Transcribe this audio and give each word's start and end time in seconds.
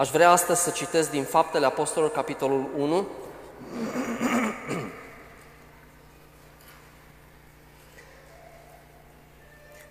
Aș 0.00 0.10
vrea 0.10 0.30
astăzi 0.30 0.62
să 0.62 0.70
citesc 0.70 1.10
din 1.10 1.24
Faptele 1.24 1.66
Apostolilor, 1.66 2.14
capitolul 2.14 2.68
1. 2.76 3.06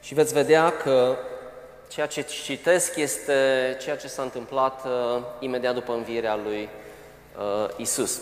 Și 0.02 0.14
veți 0.14 0.34
vedea 0.34 0.70
că 0.70 1.16
ceea 1.88 2.06
ce 2.06 2.22
citesc 2.22 2.96
este 2.96 3.78
ceea 3.82 3.98
ce 3.98 4.08
s-a 4.08 4.22
întâmplat 4.22 4.86
uh, 4.86 4.92
imediat 5.40 5.74
după 5.74 5.94
învierea 5.94 6.36
lui 6.36 6.70
uh, 7.38 7.70
Isus. 7.78 8.22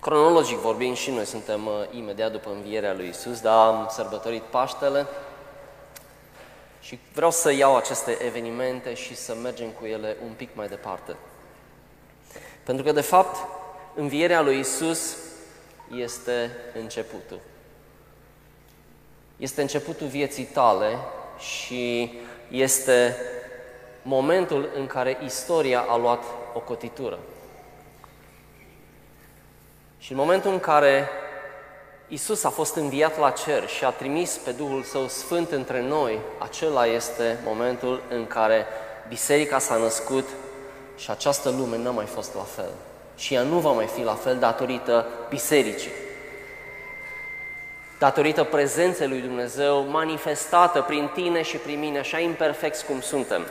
Cronologic 0.00 0.56
vorbind 0.56 0.96
și 0.96 1.10
noi 1.10 1.24
suntem 1.24 1.66
uh, 1.66 1.72
imediat 1.90 2.32
după 2.32 2.50
învierea 2.50 2.94
lui 2.94 3.08
Isus, 3.08 3.40
dar 3.40 3.66
am 3.66 3.86
sărbătorit 3.90 4.42
Paștele 4.42 5.06
și 6.84 6.98
vreau 7.14 7.30
să 7.30 7.52
iau 7.52 7.76
aceste 7.76 8.18
evenimente 8.24 8.94
și 8.94 9.14
să 9.16 9.34
mergem 9.34 9.68
cu 9.68 9.84
ele 9.84 10.16
un 10.24 10.32
pic 10.36 10.48
mai 10.54 10.68
departe. 10.68 11.16
Pentru 12.62 12.84
că, 12.84 12.92
de 12.92 13.00
fapt, 13.00 13.36
învierea 13.94 14.40
lui 14.40 14.58
Isus 14.58 15.16
este 15.96 16.50
începutul. 16.74 17.40
Este 19.36 19.60
începutul 19.60 20.06
vieții 20.06 20.44
tale 20.44 20.98
și 21.38 22.12
este 22.50 23.16
momentul 24.02 24.70
în 24.74 24.86
care 24.86 25.18
istoria 25.24 25.80
a 25.80 25.96
luat 25.96 26.24
o 26.54 26.58
cotitură. 26.58 27.18
Și 29.98 30.12
în 30.12 30.18
momentul 30.18 30.52
în 30.52 30.60
care 30.60 31.08
Isus 32.08 32.44
a 32.44 32.50
fost 32.50 32.76
înviat 32.76 33.18
la 33.18 33.30
cer 33.30 33.68
și 33.68 33.84
a 33.84 33.90
trimis 33.90 34.36
pe 34.44 34.50
Duhul 34.50 34.82
Său 34.82 35.08
Sfânt 35.08 35.50
între 35.50 35.82
noi, 35.82 36.18
acela 36.38 36.86
este 36.86 37.38
momentul 37.44 38.02
în 38.08 38.26
care 38.26 38.66
Biserica 39.08 39.58
s-a 39.58 39.76
născut 39.76 40.28
și 40.96 41.10
această 41.10 41.50
lume 41.50 41.76
n-a 41.76 41.90
mai 41.90 42.06
fost 42.06 42.34
la 42.34 42.42
fel. 42.42 42.70
Și 43.16 43.34
ea 43.34 43.42
nu 43.42 43.58
va 43.58 43.70
mai 43.70 43.86
fi 43.86 44.02
la 44.02 44.14
fel 44.14 44.36
datorită 44.38 45.06
Bisericii. 45.28 45.90
Datorită 47.98 48.44
prezenței 48.44 49.08
lui 49.08 49.20
Dumnezeu 49.20 49.86
manifestată 49.88 50.82
prin 50.82 51.10
tine 51.14 51.42
și 51.42 51.56
prin 51.56 51.78
mine, 51.78 51.98
așa 51.98 52.18
imperfecți 52.18 52.84
cum 52.84 53.00
suntem. 53.00 53.42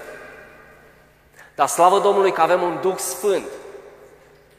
Dar 1.56 1.68
slavă 1.68 2.00
Domnului 2.00 2.32
că 2.32 2.42
avem 2.42 2.62
un 2.62 2.78
Duh 2.82 2.98
Sfânt 2.98 3.48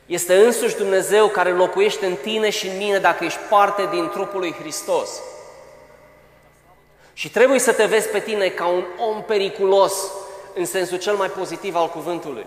este 0.07 0.35
însuși 0.35 0.77
Dumnezeu 0.77 1.29
care 1.29 1.51
locuiește 1.51 2.07
în 2.07 2.15
tine 2.15 2.51
și 2.51 2.67
în 2.67 2.77
mine 2.77 2.99
dacă 2.99 3.25
ești 3.25 3.39
parte 3.49 3.89
din 3.91 4.09
trupul 4.09 4.41
lui 4.41 4.55
Hristos. 4.61 5.11
Și 7.13 7.31
trebuie 7.31 7.59
să 7.59 7.73
te 7.73 7.85
vezi 7.85 8.09
pe 8.09 8.19
tine 8.19 8.49
ca 8.49 8.67
un 8.67 8.85
om 8.99 9.23
periculos 9.23 9.95
în 10.55 10.65
sensul 10.65 10.99
cel 10.99 11.15
mai 11.15 11.29
pozitiv 11.29 11.77
al 11.77 11.89
cuvântului. 11.89 12.47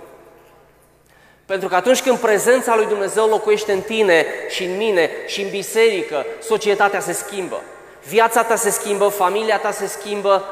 Pentru 1.45 1.67
că 1.67 1.75
atunci 1.75 2.01
când 2.01 2.17
prezența 2.17 2.75
lui 2.75 2.85
Dumnezeu 2.85 3.27
locuiește 3.27 3.71
în 3.71 3.81
tine 3.81 4.25
și 4.49 4.63
în 4.63 4.77
mine 4.77 5.09
și 5.27 5.41
în 5.41 5.49
biserică, 5.49 6.25
societatea 6.41 6.99
se 6.99 7.11
schimbă. 7.11 7.61
Viața 8.07 8.43
ta 8.43 8.55
se 8.55 8.69
schimbă, 8.69 9.07
familia 9.07 9.59
ta 9.59 9.71
se 9.71 9.87
schimbă, 9.87 10.45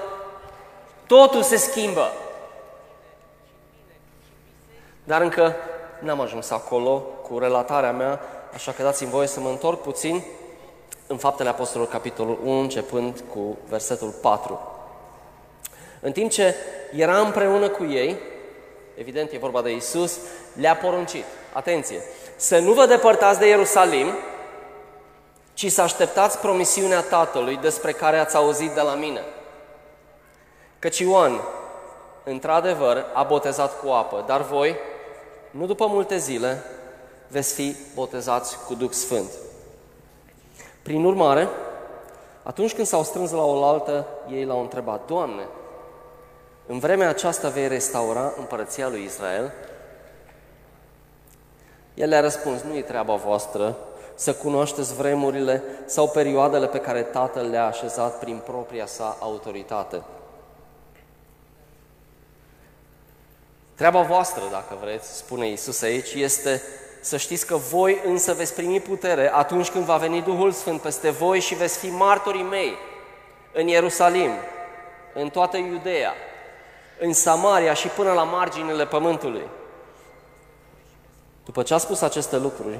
totul 1.07 1.43
se 1.43 1.55
schimbă. 1.55 2.13
Dar 5.03 5.21
încă 5.21 5.55
n-am 5.99 6.21
ajuns 6.21 6.49
acolo 6.49 6.97
cu 6.97 7.39
relatarea 7.39 7.91
mea, 7.91 8.19
așa 8.53 8.71
că 8.71 8.83
dați-mi 8.83 9.09
voie 9.09 9.27
să 9.27 9.39
mă 9.39 9.49
întorc 9.49 9.81
puțin 9.81 10.23
în 11.07 11.17
Faptele 11.17 11.49
Apostolilor, 11.49 11.93
capitolul 11.93 12.39
1, 12.43 12.59
începând 12.59 13.23
cu 13.33 13.57
versetul 13.69 14.09
4. 14.21 14.59
În 15.99 16.11
timp 16.11 16.31
ce 16.31 16.55
era 16.91 17.19
împreună 17.19 17.69
cu 17.69 17.83
ei, 17.83 18.19
evident 18.95 19.31
e 19.31 19.37
vorba 19.37 19.61
de 19.61 19.71
Isus, 19.75 20.19
le-a 20.53 20.75
poruncit, 20.75 21.25
atenție, 21.53 22.01
să 22.35 22.59
nu 22.59 22.73
vă 22.73 22.85
depărtați 22.85 23.39
de 23.39 23.47
Ierusalim, 23.47 24.07
ci 25.53 25.71
să 25.71 25.81
așteptați 25.81 26.39
promisiunea 26.39 27.01
Tatălui 27.01 27.57
despre 27.57 27.91
care 27.91 28.17
ați 28.17 28.35
auzit 28.35 28.71
de 28.71 28.81
la 28.81 28.93
mine. 28.93 29.21
Căci 30.79 30.99
Ioan, 30.99 31.41
într-adevăr, 32.23 33.05
a 33.13 33.23
botezat 33.23 33.79
cu 33.79 33.89
apă, 33.89 34.23
dar 34.27 34.41
voi 34.41 34.75
nu 35.57 35.65
după 35.65 35.87
multe 35.87 36.17
zile, 36.17 36.63
veți 37.27 37.53
fi 37.53 37.75
botezați 37.93 38.57
cu 38.67 38.73
Duh 38.73 38.91
Sfânt. 38.91 39.29
Prin 40.81 41.05
urmare, 41.05 41.47
atunci 42.43 42.73
când 42.73 42.87
s-au 42.87 43.03
strâns 43.03 43.31
la 43.31 43.43
oaltă, 43.43 44.07
ei 44.31 44.45
l-au 44.45 44.61
întrebat, 44.61 45.07
Doamne, 45.07 45.47
în 46.67 46.79
vremea 46.79 47.09
aceasta 47.09 47.49
vei 47.49 47.67
restaura 47.67 48.33
împărăția 48.37 48.89
lui 48.89 49.03
Israel? 49.03 49.51
El 51.93 52.09
le-a 52.09 52.19
răspuns, 52.19 52.61
nu 52.61 52.75
e 52.75 52.81
treaba 52.81 53.15
voastră 53.15 53.77
să 54.15 54.33
cunoașteți 54.33 54.95
vremurile 54.95 55.63
sau 55.85 56.07
perioadele 56.07 56.67
pe 56.67 56.79
care 56.79 57.01
Tatăl 57.01 57.49
le-a 57.49 57.65
așezat 57.65 58.19
prin 58.19 58.41
propria 58.45 58.85
sa 58.85 59.17
autoritate– 59.19 60.01
Treaba 63.75 64.01
voastră, 64.01 64.43
dacă 64.51 64.77
vreți, 64.81 65.17
spune 65.17 65.51
Isus 65.51 65.81
aici, 65.81 66.13
este 66.13 66.61
să 67.01 67.17
știți 67.17 67.45
că 67.45 67.55
voi 67.55 68.01
însă 68.05 68.33
veți 68.33 68.53
primi 68.53 68.79
putere 68.79 69.33
atunci 69.33 69.69
când 69.69 69.85
va 69.85 69.97
veni 69.97 70.21
Duhul 70.21 70.51
Sfânt 70.51 70.81
peste 70.81 71.09
voi 71.09 71.39
și 71.39 71.55
veți 71.55 71.77
fi 71.77 71.89
martorii 71.89 72.43
mei 72.43 72.73
în 73.53 73.67
Ierusalim, 73.67 74.31
în 75.13 75.29
toată 75.29 75.57
Iudeea, 75.57 76.13
în 76.99 77.13
Samaria 77.13 77.73
și 77.73 77.87
până 77.87 78.11
la 78.11 78.23
marginile 78.23 78.85
pământului. 78.85 79.47
După 81.45 81.63
ce 81.63 81.73
a 81.73 81.77
spus 81.77 82.01
aceste 82.01 82.37
lucruri, 82.37 82.79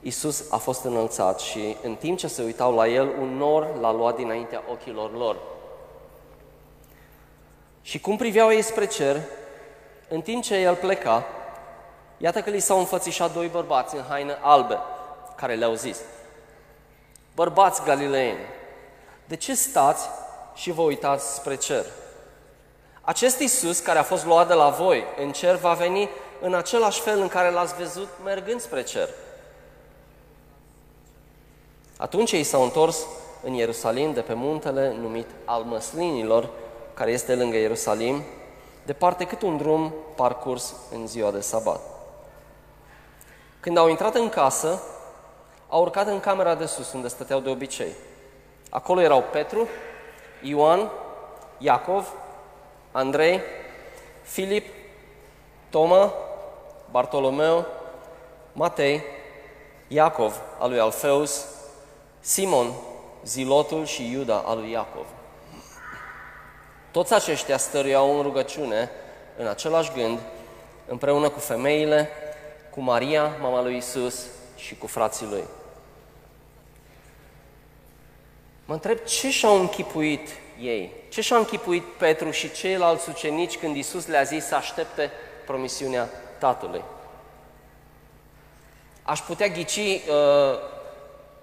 Isus 0.00 0.44
a 0.50 0.56
fost 0.56 0.84
înălțat 0.84 1.40
și 1.40 1.76
în 1.82 1.94
timp 1.94 2.18
ce 2.18 2.26
se 2.26 2.42
uitau 2.42 2.74
la 2.74 2.88
el, 2.88 3.12
un 3.20 3.36
nor 3.36 3.68
l-a 3.80 3.92
luat 3.92 4.16
dinaintea 4.16 4.62
ochilor 4.70 5.16
lor. 5.16 5.36
Și 7.82 8.00
cum 8.00 8.16
priveau 8.16 8.52
ei 8.52 8.62
spre 8.62 8.86
cer, 8.86 9.20
în 10.12 10.20
timp 10.20 10.42
ce 10.42 10.54
el 10.54 10.74
pleca, 10.74 11.24
iată 12.16 12.40
că 12.40 12.50
li 12.50 12.60
s-au 12.60 12.78
înfățișat 12.78 13.32
doi 13.32 13.48
bărbați 13.48 13.96
în 13.96 14.02
haine 14.08 14.38
albe, 14.40 14.78
care 15.36 15.54
le-au 15.54 15.74
zis, 15.74 15.98
Bărbați 17.34 17.82
galileeni, 17.82 18.38
de 19.24 19.36
ce 19.36 19.54
stați 19.54 20.08
și 20.54 20.70
vă 20.70 20.82
uitați 20.82 21.34
spre 21.34 21.54
cer? 21.54 21.84
Acest 23.00 23.40
Iisus 23.40 23.78
care 23.78 23.98
a 23.98 24.02
fost 24.02 24.24
luat 24.24 24.48
de 24.48 24.54
la 24.54 24.68
voi 24.68 25.04
în 25.18 25.32
cer 25.32 25.54
va 25.54 25.72
veni 25.72 26.08
în 26.40 26.54
același 26.54 27.00
fel 27.00 27.20
în 27.20 27.28
care 27.28 27.50
l-ați 27.50 27.74
văzut 27.74 28.08
mergând 28.24 28.60
spre 28.60 28.82
cer. 28.82 29.08
Atunci 31.96 32.32
ei 32.32 32.44
s-au 32.44 32.62
întors 32.62 33.06
în 33.42 33.52
Ierusalim 33.52 34.12
de 34.12 34.20
pe 34.20 34.34
muntele 34.34 34.96
numit 35.00 35.26
al 35.44 35.62
măslinilor, 35.62 36.48
care 36.94 37.10
este 37.10 37.34
lângă 37.34 37.56
Ierusalim, 37.56 38.22
departe 38.84 39.24
cât 39.24 39.42
un 39.42 39.56
drum 39.56 39.94
parcurs 40.14 40.74
în 40.92 41.06
ziua 41.06 41.30
de 41.30 41.40
sabat. 41.40 41.80
Când 43.60 43.76
au 43.76 43.88
intrat 43.88 44.14
în 44.14 44.28
casă, 44.28 44.82
au 45.68 45.80
urcat 45.80 46.06
în 46.06 46.20
camera 46.20 46.54
de 46.54 46.66
sus, 46.66 46.92
unde 46.92 47.08
stăteau 47.08 47.40
de 47.40 47.50
obicei. 47.50 47.92
Acolo 48.70 49.00
erau 49.00 49.24
Petru, 49.32 49.68
Ioan, 50.42 50.90
Iacov, 51.58 52.12
Andrei, 52.92 53.40
Filip, 54.22 54.66
Toma, 55.70 56.12
Bartolomeu, 56.90 57.66
Matei, 58.52 59.02
Iacov 59.88 60.40
al 60.58 60.68
lui 60.70 60.80
Alfeus, 60.80 61.46
Simon, 62.20 62.72
Zilotul 63.24 63.84
și 63.84 64.10
Iuda 64.10 64.42
al 64.46 64.58
lui 64.58 64.70
Iacov. 64.70 65.06
Toți 66.92 67.14
aceștia 67.14 67.56
stăruiau 67.56 68.16
în 68.16 68.22
rugăciune, 68.22 68.90
în 69.36 69.46
același 69.46 69.92
gând, 69.92 70.18
împreună 70.86 71.28
cu 71.28 71.38
femeile, 71.38 72.08
cu 72.70 72.80
Maria, 72.80 73.36
mama 73.40 73.62
lui 73.62 73.76
Isus 73.76 74.26
și 74.56 74.76
cu 74.76 74.86
frații 74.86 75.26
lui. 75.26 75.44
Mă 78.64 78.74
întreb 78.74 78.98
ce 78.98 79.30
și-au 79.30 79.60
închipuit 79.60 80.28
ei, 80.60 80.92
ce 81.08 81.20
și-au 81.20 81.38
închipuit 81.38 81.82
Petru 81.82 82.30
și 82.30 82.52
ceilalți 82.52 83.08
ucenici 83.08 83.58
când 83.58 83.76
Isus 83.76 84.06
le-a 84.06 84.22
zis 84.22 84.44
să 84.44 84.54
aștepte 84.54 85.10
promisiunea 85.46 86.08
Tatălui. 86.38 86.82
Aș 89.02 89.20
putea 89.20 89.48
ghici, 89.48 89.76
uh, 89.76 90.58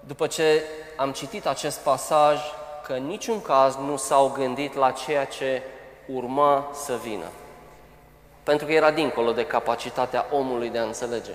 după 0.00 0.26
ce 0.26 0.62
am 0.96 1.12
citit 1.12 1.46
acest 1.46 1.78
pasaj, 1.78 2.38
că 2.86 2.92
în 2.92 3.06
niciun 3.06 3.42
caz 3.42 3.76
nu 3.76 3.96
s-au 3.96 4.28
gândit 4.28 4.74
la 4.74 4.90
ceea 4.90 5.24
ce 5.24 5.62
urma 6.06 6.70
să 6.84 6.98
vină. 7.02 7.26
Pentru 8.42 8.66
că 8.66 8.72
era 8.72 8.90
dincolo 8.90 9.32
de 9.32 9.46
capacitatea 9.46 10.26
omului 10.32 10.68
de 10.68 10.78
a 10.78 10.82
înțelege. 10.82 11.32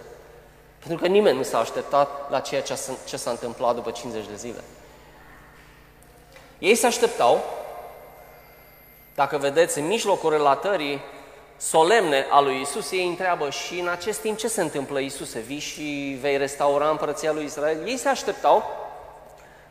Pentru 0.80 0.97
că 1.06 1.07
nimeni 1.07 1.38
nu 1.38 1.44
s-a 1.44 1.59
așteptat 1.59 2.30
la 2.30 2.39
ceea 2.39 2.62
ce 3.06 3.18
s-a 3.18 3.30
întâmplat 3.30 3.75
după 3.75 3.92
50 3.92 4.25
de 4.25 4.36
zile. 4.36 4.63
Ei 6.59 6.75
se 6.75 6.86
așteptau, 6.86 7.44
dacă 9.15 9.38
vedeți, 9.38 9.80
în 9.80 9.88
mijlocul 9.88 10.31
relatării 10.31 11.01
solemne 11.57 12.25
a 12.30 12.42
lui 12.42 12.62
Isus, 12.62 12.92
ei 12.92 13.07
întreabă 13.07 13.50
și 13.50 13.80
în 13.80 13.88
acest 13.88 14.19
timp 14.19 14.38
ce 14.38 14.47
se 14.47 14.62
întâmplă, 14.62 15.00
Iisuse, 15.00 15.39
vii 15.39 15.59
și 15.59 16.18
vei 16.21 16.38
restaura 16.38 16.89
împărăția 16.89 17.31
lui 17.31 17.44
Israel? 17.44 17.88
Ei 17.88 17.97
se 17.97 18.07
așteptau 18.07 18.63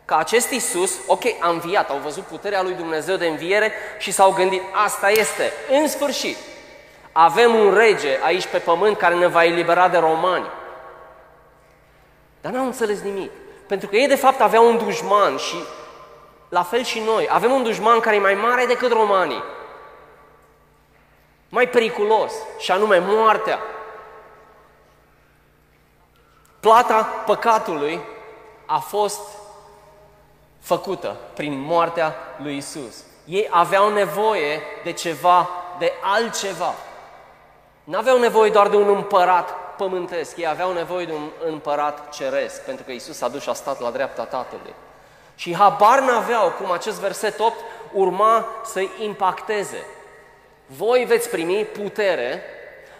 ca 0.05 0.17
acest 0.17 0.51
Isus, 0.51 0.99
ok, 1.07 1.23
a 1.41 1.49
înviat, 1.49 1.91
au 1.91 1.99
văzut 1.99 2.25
puterea 2.25 2.63
lui 2.63 2.73
Dumnezeu 2.73 3.17
de 3.17 3.27
înviere 3.27 3.73
și 3.99 4.11
s-au 4.11 4.33
gândit, 4.33 4.63
asta 4.85 5.11
este, 5.11 5.53
în 5.71 5.89
sfârșit, 5.89 6.37
avem 7.13 7.55
un 7.55 7.75
rege 7.75 8.19
aici 8.23 8.47
pe 8.47 8.59
pământ 8.59 8.97
care 8.97 9.15
ne 9.15 9.27
va 9.27 9.45
elibera 9.45 9.89
de 9.89 9.99
romani. 9.99 10.47
Dar 12.41 12.53
n-au 12.53 12.65
înțeles 12.65 13.01
nimic. 13.01 13.31
Pentru 13.67 13.89
că 13.89 13.97
ei 13.97 14.09
de 14.09 14.15
fapt 14.15 14.41
aveau 14.41 14.69
un 14.69 14.79
dușman 14.79 15.37
și 15.37 15.57
la 16.49 16.63
fel 16.63 16.83
și 16.83 17.01
noi. 17.01 17.29
Avem 17.31 17.53
un 17.53 17.63
dușman 17.63 18.01
care 18.01 18.17
e 18.17 18.19
mai 18.19 18.35
mare 18.35 18.67
decât 18.67 18.93
romanii. 18.93 19.43
Mai 21.49 21.69
periculos, 21.69 22.33
și 22.59 22.71
anume 22.71 22.99
moartea. 22.99 23.59
Plata 26.61 27.03
păcatului 27.27 28.01
a 28.67 28.79
fost 28.79 29.21
făcută 30.65 31.17
prin 31.35 31.61
moartea 31.61 32.15
lui 32.37 32.57
Isus. 32.57 33.05
Ei 33.25 33.49
aveau 33.51 33.93
nevoie 33.93 34.63
de 34.85 34.93
ceva, 34.93 35.49
de 35.79 35.93
altceva. 36.03 36.75
Nu 37.85 37.99
aveau 37.99 38.19
nevoie 38.19 38.51
doar 38.51 38.69
de 38.69 38.77
un 38.77 38.89
împărat 38.89 39.77
pământesc, 39.77 40.37
ei 40.37 40.47
aveau 40.47 40.73
nevoie 40.73 41.07
de 41.07 41.13
un 41.13 41.31
împărat 41.47 42.13
ceresc, 42.13 42.65
pentru 42.65 42.85
că 42.85 42.93
Isus 42.93 43.21
a 43.21 43.29
dus 43.29 43.43
și 43.43 43.49
a 43.49 43.53
stat 43.53 43.81
la 43.81 43.91
dreapta 43.91 44.25
Tatălui. 44.25 44.75
Și 45.35 45.55
habar 45.55 46.01
n-aveau 46.01 46.51
cum 46.51 46.71
acest 46.71 47.01
verset 47.01 47.41
8 47.41 47.55
urma 47.93 48.47
să-i 48.65 48.91
impacteze. 49.01 49.87
Voi 50.67 51.05
veți 51.05 51.29
primi 51.29 51.65
putere 51.65 52.43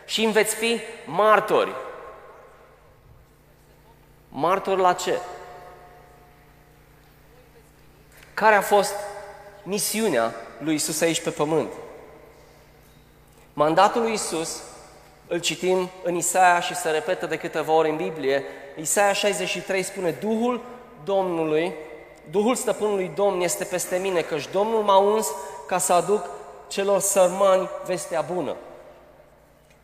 și 0.05 0.25
îmi 0.25 0.33
veți 0.33 0.55
fi 0.55 0.81
martori. 1.05 1.75
Martori 4.29 4.81
la 4.81 4.93
ce? 4.93 5.19
Care 8.35 8.55
a 8.55 8.61
fost 8.61 8.95
misiunea 9.63 10.35
lui 10.59 10.75
Isus 10.75 11.01
aici 11.01 11.21
pe 11.21 11.31
pământ? 11.31 11.73
Mandatul 13.53 14.03
lui 14.03 14.13
Isus 14.13 14.63
îl 15.27 15.39
citim 15.39 15.91
în 16.03 16.15
Isaia 16.15 16.61
și 16.61 16.75
se 16.75 16.91
repetă 16.91 17.27
de 17.27 17.37
câteva 17.37 17.73
ori 17.73 17.91
în 17.91 17.97
Biblie. 17.97 18.45
Isaia 18.81 19.13
63 19.13 19.83
spune, 19.83 20.11
Duhul 20.11 20.61
Domnului, 21.05 21.75
Duhul 22.31 22.55
Stăpânului 22.55 23.13
Domn 23.15 23.41
este 23.41 23.65
peste 23.65 23.97
mine, 23.97 24.21
căci 24.21 24.49
Domnul 24.53 24.83
m-a 24.83 24.97
uns 24.97 25.29
ca 25.67 25.79
să 25.79 25.93
aduc 25.93 26.27
celor 26.69 27.01
sărmani 27.01 27.69
vestea 27.87 28.21
bună. 28.21 28.57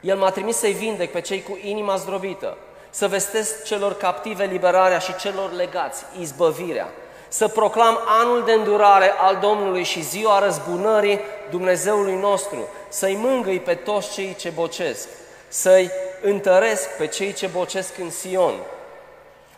El 0.00 0.16
m-a 0.16 0.30
trimis 0.30 0.56
să-i 0.56 0.72
vindec 0.72 1.12
pe 1.12 1.20
cei 1.20 1.42
cu 1.42 1.58
inima 1.62 1.96
zdrobită, 1.96 2.56
să 2.90 3.08
vestesc 3.08 3.64
celor 3.64 3.96
captive 3.96 4.44
liberarea 4.44 4.98
și 4.98 5.16
celor 5.16 5.52
legați 5.52 6.04
izbăvirea, 6.18 6.88
să 7.32 7.48
proclam 7.48 7.98
anul 8.06 8.42
de 8.44 8.52
îndurare 8.52 9.12
al 9.18 9.38
Domnului 9.40 9.82
și 9.82 10.02
ziua 10.02 10.38
răzbunării 10.38 11.20
Dumnezeului 11.50 12.14
nostru, 12.14 12.68
să-i 12.88 13.18
mângâi 13.20 13.60
pe 13.60 13.74
toți 13.74 14.12
cei 14.12 14.34
ce 14.38 14.48
bocesc, 14.48 15.08
să-i 15.48 15.90
întăresc 16.22 16.96
pe 16.96 17.06
cei 17.06 17.32
ce 17.32 17.46
bocesc 17.46 17.98
în 17.98 18.10
Sion, 18.10 18.54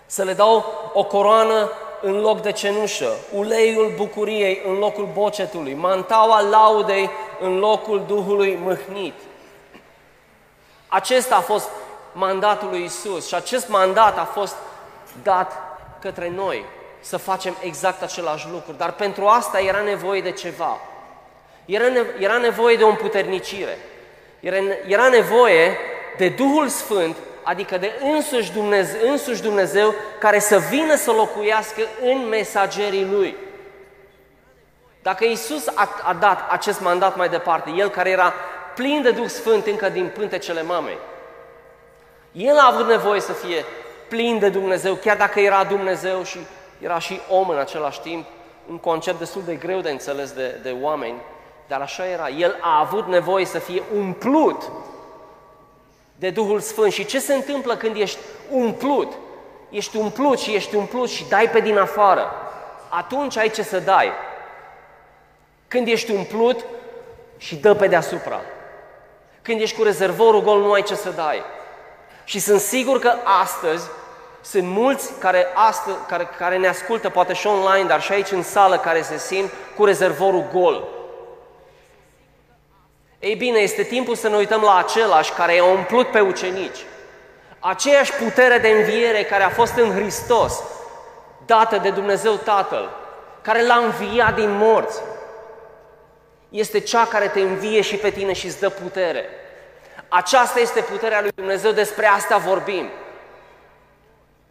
să 0.06 0.22
le 0.22 0.32
dau 0.32 0.64
o 0.92 1.04
coroană 1.04 1.70
în 2.00 2.20
loc 2.20 2.40
de 2.40 2.52
cenușă, 2.52 3.12
uleiul 3.34 3.92
bucuriei 3.96 4.62
în 4.66 4.78
locul 4.78 5.08
bocetului, 5.12 5.74
mantaua 5.74 6.40
laudei 6.40 7.10
în 7.40 7.58
locul 7.58 8.04
Duhului 8.06 8.58
mâhnit. 8.62 9.14
Acesta 10.88 11.36
a 11.36 11.40
fost 11.40 11.68
mandatul 12.12 12.68
lui 12.68 12.84
Isus 12.84 13.26
și 13.26 13.34
acest 13.34 13.68
mandat 13.68 14.18
a 14.18 14.24
fost 14.24 14.56
dat 15.22 15.52
către 16.00 16.32
noi 16.34 16.64
să 17.02 17.16
facem 17.16 17.56
exact 17.60 18.02
același 18.02 18.46
lucru, 18.52 18.72
dar 18.72 18.92
pentru 18.92 19.26
asta 19.26 19.60
era 19.60 19.80
nevoie 19.80 20.20
de 20.20 20.30
ceva. 20.30 20.80
Era, 21.64 21.88
ne- 21.88 22.06
era 22.18 22.36
nevoie 22.36 22.76
de 22.76 22.84
o 22.84 22.88
împuternicire. 22.88 23.78
Era, 24.40 24.56
era 24.86 25.08
nevoie 25.08 25.76
de 26.16 26.28
Duhul 26.28 26.68
Sfânt, 26.68 27.16
adică 27.42 27.78
de 27.78 27.92
însuși 28.02 28.52
Dumnezeu, 28.52 29.10
însuși 29.10 29.42
Dumnezeu 29.42 29.94
care 30.18 30.38
să 30.38 30.58
vină 30.58 30.94
să 30.94 31.10
locuiască 31.10 31.80
în 32.02 32.28
mesagerii 32.28 33.04
Lui. 33.10 33.36
Dacă 35.02 35.24
Isus 35.24 35.66
a, 35.74 35.88
a 36.02 36.12
dat 36.12 36.50
acest 36.50 36.80
mandat 36.80 37.16
mai 37.16 37.28
departe, 37.28 37.70
El 37.76 37.88
care 37.88 38.10
era 38.10 38.34
plin 38.74 39.02
de 39.02 39.10
Duh 39.10 39.28
Sfânt 39.28 39.66
încă 39.66 39.88
din 39.88 40.10
pântecele 40.14 40.62
mamei, 40.62 40.98
El 42.32 42.58
a 42.58 42.70
avut 42.72 42.86
nevoie 42.86 43.20
să 43.20 43.32
fie 43.32 43.64
plin 44.08 44.38
de 44.38 44.48
Dumnezeu, 44.48 44.94
chiar 44.94 45.16
dacă 45.16 45.40
era 45.40 45.64
Dumnezeu 45.64 46.22
și 46.24 46.38
era 46.82 46.98
și 46.98 47.20
om 47.28 47.48
în 47.48 47.58
același 47.58 48.00
timp, 48.00 48.26
un 48.68 48.78
concept 48.78 49.18
destul 49.18 49.42
de 49.44 49.54
greu 49.54 49.80
de 49.80 49.90
înțeles 49.90 50.30
de, 50.30 50.60
de 50.62 50.76
oameni, 50.80 51.20
dar 51.68 51.80
așa 51.80 52.06
era. 52.06 52.28
El 52.28 52.58
a 52.60 52.78
avut 52.78 53.06
nevoie 53.06 53.44
să 53.44 53.58
fie 53.58 53.82
umplut 53.94 54.70
de 56.16 56.30
Duhul 56.30 56.60
Sfânt. 56.60 56.92
Și 56.92 57.04
ce 57.04 57.18
se 57.18 57.34
întâmplă 57.34 57.76
când 57.76 57.96
ești 57.96 58.18
umplut? 58.50 59.12
Ești 59.70 59.96
umplut 59.96 60.38
și 60.38 60.54
ești 60.54 60.74
umplut 60.74 61.08
și 61.08 61.28
dai 61.28 61.50
pe 61.50 61.60
din 61.60 61.78
afară. 61.78 62.32
Atunci 62.88 63.36
ai 63.36 63.50
ce 63.50 63.62
să 63.62 63.78
dai. 63.78 64.12
Când 65.68 65.86
ești 65.86 66.12
umplut 66.12 66.64
și 67.36 67.56
dă 67.56 67.74
pe 67.74 67.86
deasupra. 67.86 68.40
Când 69.42 69.60
ești 69.60 69.76
cu 69.76 69.82
rezervorul 69.82 70.42
gol, 70.42 70.60
nu 70.60 70.72
ai 70.72 70.82
ce 70.82 70.94
să 70.94 71.10
dai. 71.10 71.42
Și 72.24 72.38
sunt 72.38 72.60
sigur 72.60 72.98
că 72.98 73.12
astăzi 73.42 73.90
sunt 74.42 74.66
mulți 74.66 75.12
care, 75.18 75.46
astăzi, 75.54 75.96
care, 76.08 76.28
care 76.38 76.56
ne 76.56 76.68
ascultă, 76.68 77.10
poate 77.10 77.32
și 77.32 77.46
online, 77.46 77.88
dar 77.88 78.02
și 78.02 78.12
aici 78.12 78.30
în 78.30 78.42
sală, 78.42 78.78
care 78.78 79.02
se 79.02 79.18
simt 79.18 79.50
cu 79.76 79.84
rezervorul 79.84 80.48
gol. 80.52 80.88
Ei 83.18 83.34
bine, 83.34 83.58
este 83.58 83.82
timpul 83.82 84.14
să 84.14 84.28
ne 84.28 84.36
uităm 84.36 84.60
la 84.60 84.76
același 84.76 85.32
care 85.32 85.54
i-a 85.54 85.64
umplut 85.64 86.10
pe 86.10 86.20
ucenici. 86.20 86.78
Aceeași 87.58 88.12
putere 88.12 88.58
de 88.58 88.68
înviere 88.68 89.22
care 89.22 89.42
a 89.42 89.48
fost 89.48 89.76
în 89.76 89.94
Hristos, 89.94 90.62
dată 91.46 91.76
de 91.76 91.90
Dumnezeu 91.90 92.34
Tatăl, 92.34 92.90
care 93.42 93.66
l-a 93.66 93.76
înviat 93.76 94.34
din 94.34 94.56
morți, 94.56 95.00
este 96.48 96.80
cea 96.80 97.06
care 97.06 97.28
te 97.28 97.40
învie 97.40 97.80
și 97.80 97.96
pe 97.96 98.10
tine 98.10 98.32
și 98.32 98.46
îți 98.46 98.60
dă 98.60 98.68
putere. 98.68 99.24
Aceasta 100.08 100.60
este 100.60 100.80
puterea 100.80 101.20
lui 101.20 101.30
Dumnezeu, 101.34 101.70
despre 101.70 102.06
asta 102.06 102.36
vorbim. 102.36 102.88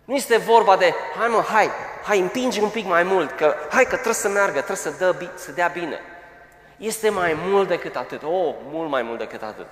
Nu 0.05 0.15
este 0.15 0.37
vorba 0.37 0.77
de, 0.77 0.93
hai 1.19 1.27
mă, 1.27 1.43
hai, 1.47 1.69
hai, 2.03 2.19
împinge 2.19 2.61
un 2.61 2.69
pic 2.69 2.85
mai 2.85 3.03
mult, 3.03 3.31
că 3.31 3.55
hai 3.69 3.83
că 3.83 3.93
trebuie 3.93 4.13
să 4.13 4.27
meargă, 4.27 4.57
trebuie 4.57 4.77
să, 4.77 4.89
dă, 4.97 5.15
să 5.35 5.51
dea 5.51 5.67
bine. 5.67 5.99
Este 6.77 7.09
mai 7.09 7.37
mult 7.37 7.67
decât 7.67 7.95
atât, 7.95 8.23
oh, 8.23 8.55
mult 8.71 8.89
mai 8.89 9.01
mult 9.01 9.19
decât 9.19 9.41
atât. 9.41 9.67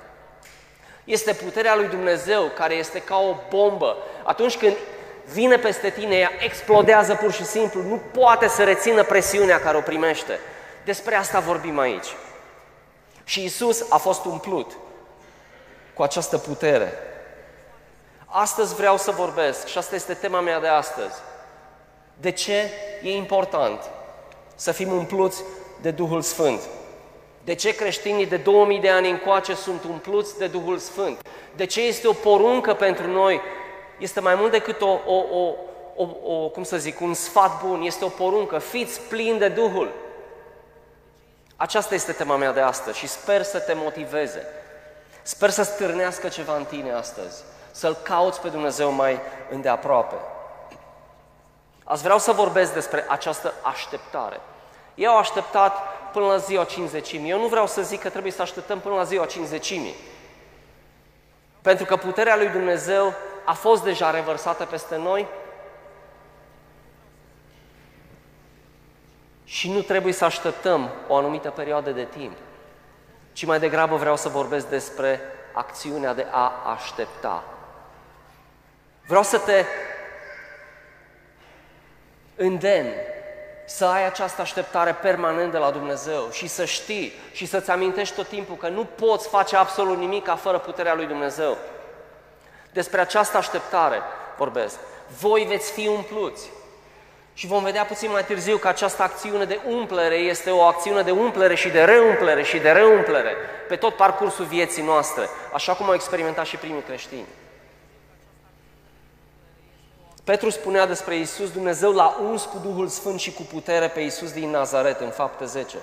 Este 1.03 1.33
puterea 1.33 1.75
lui 1.75 1.87
Dumnezeu 1.87 2.43
care 2.55 2.73
este 2.73 3.01
ca 3.01 3.17
o 3.17 3.35
bombă. 3.49 3.97
Atunci 4.23 4.57
când 4.57 4.75
vine 5.31 5.57
peste 5.57 5.89
tine, 5.89 6.15
ea 6.15 6.31
explodează 6.39 7.15
pur 7.15 7.31
și 7.31 7.45
simplu, 7.45 7.81
nu 7.81 8.01
poate 8.11 8.47
să 8.47 8.63
rețină 8.63 9.03
presiunea 9.03 9.59
care 9.59 9.77
o 9.77 9.81
primește. 9.81 10.39
Despre 10.85 11.15
asta 11.15 11.39
vorbim 11.39 11.79
aici. 11.79 12.07
Și 13.23 13.43
Isus 13.43 13.85
a 13.89 13.97
fost 13.97 14.25
umplut 14.25 14.71
cu 15.93 16.03
această 16.03 16.37
putere. 16.37 16.93
Astăzi 18.31 18.75
vreau 18.75 18.97
să 18.97 19.11
vorbesc 19.11 19.67
și 19.67 19.77
asta 19.77 19.95
este 19.95 20.13
tema 20.13 20.39
mea 20.39 20.59
de 20.59 20.67
astăzi. 20.67 21.15
De 22.19 22.31
ce 22.31 22.71
e 23.03 23.15
important 23.15 23.89
să 24.55 24.71
fim 24.71 24.91
umpluți 24.91 25.43
de 25.81 25.91
Duhul 25.91 26.21
Sfânt? 26.21 26.61
De 27.43 27.55
ce 27.55 27.75
creștinii 27.75 28.25
de 28.25 28.37
2000 28.37 28.79
de 28.79 28.89
ani 28.89 29.09
încoace 29.09 29.53
sunt 29.53 29.83
umpluți 29.83 30.37
de 30.37 30.47
Duhul 30.47 30.77
Sfânt? 30.77 31.21
De 31.55 31.65
ce 31.65 31.81
este 31.81 32.07
o 32.07 32.13
poruncă 32.13 32.73
pentru 32.73 33.07
noi? 33.07 33.41
Este 33.99 34.19
mai 34.19 34.35
mult 34.35 34.51
decât 34.51 34.81
o, 34.81 34.99
o, 35.05 35.15
o, 35.15 35.55
o, 35.95 36.33
o 36.33 36.49
cum 36.49 36.63
să 36.63 36.77
zic, 36.77 36.99
un 37.01 37.13
sfat 37.13 37.65
bun, 37.65 37.81
este 37.81 38.05
o 38.05 38.07
poruncă. 38.07 38.57
Fiți 38.57 39.01
plini 39.01 39.39
de 39.39 39.47
Duhul. 39.47 39.91
Aceasta 41.55 41.93
este 41.95 42.11
tema 42.11 42.35
mea 42.35 42.53
de 42.53 42.59
astăzi 42.59 42.97
și 42.97 43.07
sper 43.07 43.43
să 43.43 43.59
te 43.59 43.73
motiveze. 43.73 44.45
Sper 45.21 45.49
să 45.49 45.63
stârnească 45.63 46.27
ceva 46.27 46.55
în 46.55 46.65
tine 46.65 46.91
astăzi, 46.91 47.43
să-L 47.79 47.93
cauți 48.03 48.41
pe 48.41 48.47
Dumnezeu 48.47 48.91
mai 48.91 49.19
îndeaproape. 49.49 50.15
Azi 51.83 52.03
vreau 52.03 52.17
să 52.19 52.31
vorbesc 52.31 52.73
despre 52.73 53.05
această 53.07 53.53
așteptare. 53.61 54.39
Ei 54.95 55.07
au 55.07 55.17
așteptat 55.17 55.77
până 56.11 56.25
la 56.25 56.37
ziua 56.37 56.63
cinzecimii. 56.63 57.29
Eu 57.29 57.39
nu 57.39 57.47
vreau 57.47 57.67
să 57.67 57.81
zic 57.81 58.01
că 58.01 58.09
trebuie 58.09 58.31
să 58.31 58.41
așteptăm 58.41 58.79
până 58.79 58.95
la 58.95 59.03
ziua 59.03 59.25
cinzecimii. 59.25 59.95
Pentru 61.61 61.85
că 61.85 61.95
puterea 61.95 62.35
lui 62.35 62.47
Dumnezeu 62.47 63.13
a 63.45 63.53
fost 63.53 63.83
deja 63.83 64.09
revărsată 64.11 64.65
peste 64.65 64.97
noi 64.97 65.27
și 69.43 69.71
nu 69.71 69.81
trebuie 69.81 70.13
să 70.13 70.25
așteptăm 70.25 70.89
o 71.07 71.15
anumită 71.15 71.49
perioadă 71.49 71.91
de 71.91 72.03
timp, 72.03 72.37
ci 73.33 73.45
mai 73.45 73.59
degrabă 73.59 73.95
vreau 73.95 74.15
să 74.15 74.29
vorbesc 74.29 74.67
despre 74.67 75.21
acțiunea 75.53 76.13
de 76.13 76.27
a 76.31 76.51
aștepta. 76.75 77.43
Vreau 79.09 79.23
să 79.23 79.37
te 79.37 79.65
îndemn 82.35 82.93
să 83.65 83.85
ai 83.85 84.05
această 84.05 84.41
așteptare 84.41 84.97
permanent 85.01 85.51
de 85.51 85.57
la 85.57 85.71
Dumnezeu 85.71 86.29
și 86.31 86.47
să 86.47 86.65
știi 86.65 87.13
și 87.31 87.45
să-ți 87.45 87.71
amintești 87.71 88.15
tot 88.15 88.27
timpul 88.27 88.55
că 88.55 88.67
nu 88.67 88.83
poți 88.83 89.27
face 89.27 89.55
absolut 89.55 89.97
nimic 89.97 90.33
fără 90.41 90.57
puterea 90.59 90.95
lui 90.95 91.05
Dumnezeu. 91.05 91.57
Despre 92.73 93.01
această 93.01 93.37
așteptare 93.37 94.01
vorbesc. 94.37 94.75
Voi 95.19 95.45
veți 95.49 95.71
fi 95.71 95.87
umpluți. 95.87 96.49
Și 97.33 97.47
vom 97.47 97.63
vedea 97.63 97.85
puțin 97.85 98.11
mai 98.11 98.25
târziu 98.25 98.57
că 98.57 98.67
această 98.67 99.03
acțiune 99.03 99.45
de 99.45 99.59
umplere 99.67 100.15
este 100.15 100.49
o 100.49 100.61
acțiune 100.61 101.01
de 101.01 101.11
umplere 101.11 101.55
și 101.55 101.69
de 101.69 101.83
reumplere 101.83 102.43
și 102.43 102.57
de 102.57 102.71
reumplere 102.71 103.35
pe 103.67 103.75
tot 103.75 103.95
parcursul 103.95 104.45
vieții 104.45 104.83
noastre, 104.83 105.29
așa 105.53 105.73
cum 105.73 105.85
au 105.85 105.93
experimentat 105.93 106.45
și 106.45 106.57
primii 106.57 106.83
creștini. 106.83 107.25
Petru 110.23 110.49
spunea 110.49 110.85
despre 110.85 111.15
Isus, 111.15 111.51
Dumnezeu 111.51 111.91
l-a 111.91 112.17
uns 112.29 112.43
cu 112.43 112.57
Duhul 112.63 112.87
Sfânt 112.87 113.19
și 113.19 113.33
cu 113.33 113.41
putere 113.41 113.87
pe 113.87 113.99
Isus 113.99 114.31
din 114.31 114.49
Nazaret 114.49 114.99
în 114.99 115.09
fapte 115.09 115.45
10, 115.45 115.77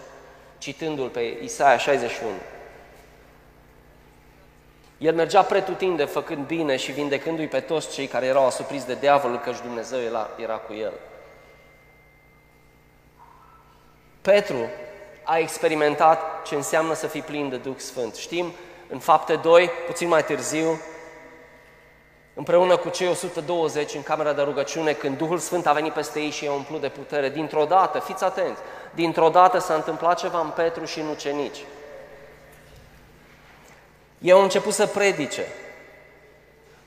citându-l 0.59 1.09
pe 1.09 1.39
Isaia 1.43 1.79
61. 1.79 2.31
El 4.99 5.15
mergea 5.15 5.43
pretutinde 5.43 6.05
făcând 6.05 6.47
bine 6.47 6.77
și 6.77 6.93
vindecându-i 6.93 7.49
pe 7.49 7.61
toți 7.61 7.91
cei 7.91 8.07
care 8.07 8.27
erau 8.27 8.47
asupriți 8.47 8.87
de 8.87 8.95
diavolul, 8.95 9.39
căci 9.39 9.61
Dumnezeu 9.61 10.01
era, 10.01 10.29
era 10.37 10.55
cu 10.57 10.73
el. 10.73 10.93
Petru 14.21 14.69
a 15.23 15.39
experimentat 15.39 16.43
ce 16.47 16.55
înseamnă 16.55 16.95
să 16.95 17.07
fii 17.07 17.23
plin 17.23 17.49
de 17.49 17.57
Duh 17.57 17.77
Sfânt. 17.77 18.15
Știm, 18.15 18.53
în 18.89 18.99
fapte 18.99 19.37
2, 19.37 19.71
puțin 19.87 20.09
mai 20.09 20.25
târziu, 20.25 20.81
împreună 22.39 22.77
cu 22.77 22.89
cei 22.89 23.09
120 23.09 23.95
în 23.95 24.03
camera 24.03 24.33
de 24.33 24.43
rugăciune, 24.43 24.93
când 24.93 25.17
Duhul 25.17 25.39
Sfânt 25.39 25.67
a 25.67 25.73
venit 25.73 25.93
peste 25.93 26.21
ei 26.21 26.31
și 26.31 26.45
i-a 26.45 26.53
umplut 26.53 26.81
de 26.81 26.89
putere, 26.89 27.29
dintr-o 27.29 27.65
dată, 27.65 27.99
fiți 27.99 28.25
atenți, 28.25 28.61
dintr-o 28.95 29.29
dată 29.29 29.59
s-a 29.59 29.75
întâmplat 29.75 30.19
ceva 30.19 30.41
în 30.41 30.51
Petru 30.51 30.85
și 30.85 31.01
în 31.01 31.09
ucenici. 31.09 31.65
Ei 34.19 34.33
au 34.33 34.43
început 34.43 34.73
să 34.73 34.87
predice. 34.87 35.47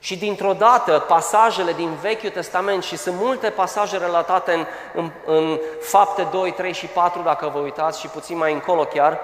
Și 0.00 0.18
dintr-o 0.18 0.52
dată, 0.52 1.04
pasajele 1.08 1.72
din 1.72 1.94
Vechiul 1.94 2.30
Testament, 2.30 2.82
și 2.82 2.96
sunt 2.96 3.14
multe 3.18 3.50
pasaje 3.50 3.96
relatate 3.96 4.52
în, 4.52 4.66
în, 4.94 5.10
în 5.26 5.58
fapte 5.80 6.28
2, 6.30 6.52
3 6.52 6.72
și 6.72 6.86
4, 6.86 7.22
dacă 7.22 7.50
vă 7.52 7.58
uitați, 7.58 8.00
și 8.00 8.08
puțin 8.08 8.36
mai 8.36 8.52
încolo 8.52 8.84
chiar, 8.84 9.20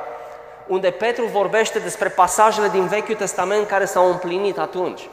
unde 0.67 0.91
Petru 0.91 1.25
vorbește 1.25 1.79
despre 1.79 2.09
pasajele 2.09 2.69
din 2.69 2.87
Vechiul 2.87 3.15
Testament 3.15 3.67
care 3.67 3.85
s-au 3.85 4.11
împlinit 4.11 4.59
atunci. 4.59 5.09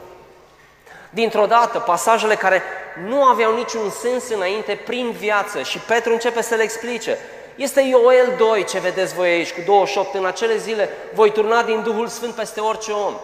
Dintr-o 1.14 1.46
dată, 1.46 1.78
pasajele 1.78 2.34
care 2.34 2.62
nu 3.06 3.24
aveau 3.24 3.54
niciun 3.54 3.90
sens 3.90 4.28
înainte 4.28 4.80
prin 4.86 5.10
viață 5.10 5.62
și 5.62 5.78
Petru 5.78 6.12
începe 6.12 6.42
să 6.42 6.54
le 6.54 6.62
explice. 6.62 7.18
Este 7.56 7.80
Ioel 7.80 8.34
2 8.36 8.64
ce 8.64 8.78
vedeți 8.78 9.14
voi 9.14 9.28
aici 9.28 9.52
cu 9.52 9.60
28. 9.66 10.14
În 10.14 10.24
acele 10.24 10.56
zile 10.56 10.88
voi 11.12 11.30
turna 11.30 11.62
din 11.62 11.82
Duhul 11.82 12.06
Sfânt 12.06 12.34
peste 12.34 12.60
orice 12.60 12.92
om. 12.92 13.14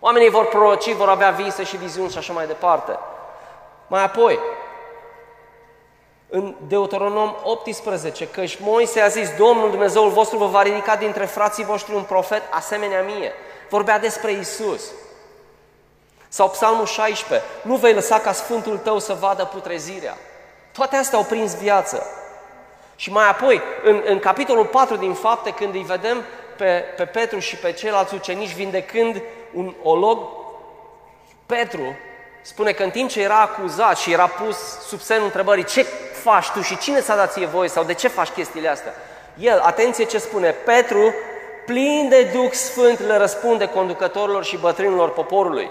Oamenii 0.00 0.30
vor 0.30 0.46
proroci, 0.46 0.92
vor 0.92 1.08
avea 1.08 1.30
vise 1.30 1.64
și 1.64 1.76
viziuni 1.76 2.10
și 2.10 2.18
așa 2.18 2.32
mai 2.32 2.46
departe. 2.46 2.98
Mai 3.86 4.04
apoi, 4.04 4.38
în 6.28 6.54
Deuteronom 6.68 7.34
18, 7.42 8.28
căci 8.28 8.58
Moise 8.60 9.00
a 9.00 9.08
zis, 9.08 9.30
Domnul 9.38 9.70
Dumnezeul 9.70 10.08
vostru 10.08 10.38
vă 10.38 10.46
va 10.46 10.62
ridica 10.62 10.96
dintre 10.96 11.24
frații 11.24 11.64
voștri 11.64 11.94
un 11.94 12.02
profet 12.02 12.42
asemenea 12.50 13.02
mie. 13.02 13.32
Vorbea 13.68 13.98
despre 13.98 14.32
Isus. 14.32 14.82
Sau 16.28 16.48
Psalmul 16.48 16.86
16, 16.86 17.48
nu 17.62 17.76
vei 17.76 17.94
lăsa 17.94 18.18
ca 18.18 18.32
Sfântul 18.32 18.78
tău 18.78 18.98
să 18.98 19.16
vadă 19.20 19.44
putrezirea. 19.44 20.16
Toate 20.72 20.96
astea 20.96 21.18
au 21.18 21.24
prins 21.24 21.54
viață. 21.54 22.06
Și 22.96 23.12
mai 23.12 23.28
apoi, 23.28 23.62
în, 23.84 24.02
în 24.06 24.18
capitolul 24.18 24.64
4 24.64 24.96
din 24.96 25.12
fapte, 25.12 25.50
când 25.50 25.74
îi 25.74 25.82
vedem 25.82 26.24
pe, 26.56 26.84
pe 26.96 27.04
Petru 27.04 27.38
și 27.38 27.56
pe 27.56 27.72
ceilalți 27.72 28.14
ucenici 28.14 28.54
vindecând 28.54 29.22
un 29.52 29.74
olog, 29.82 30.18
Petru 31.46 31.96
spune 32.42 32.72
că 32.72 32.82
în 32.82 32.90
timp 32.90 33.10
ce 33.10 33.22
era 33.22 33.40
acuzat 33.40 33.98
și 33.98 34.12
era 34.12 34.26
pus 34.26 34.56
sub 34.86 35.00
semnul 35.00 35.26
întrebării 35.26 35.64
ce 35.64 35.82
faci 36.22 36.50
tu 36.50 36.60
și 36.60 36.78
cine 36.78 37.00
ți-a 37.00 37.16
dat 37.16 37.32
ție 37.32 37.46
voie 37.46 37.68
sau 37.68 37.84
de 37.84 37.94
ce 37.94 38.08
faci 38.08 38.28
chestiile 38.28 38.68
astea, 38.68 38.94
el, 39.38 39.60
atenție 39.60 40.04
ce 40.04 40.18
spune, 40.18 40.50
Petru, 40.50 41.14
plin 41.66 42.08
de 42.08 42.22
Duh 42.22 42.50
Sfânt, 42.50 43.00
le 43.00 43.16
răspunde 43.16 43.66
conducătorilor 43.66 44.44
și 44.44 44.56
bătrânilor 44.56 45.10
poporului. 45.10 45.70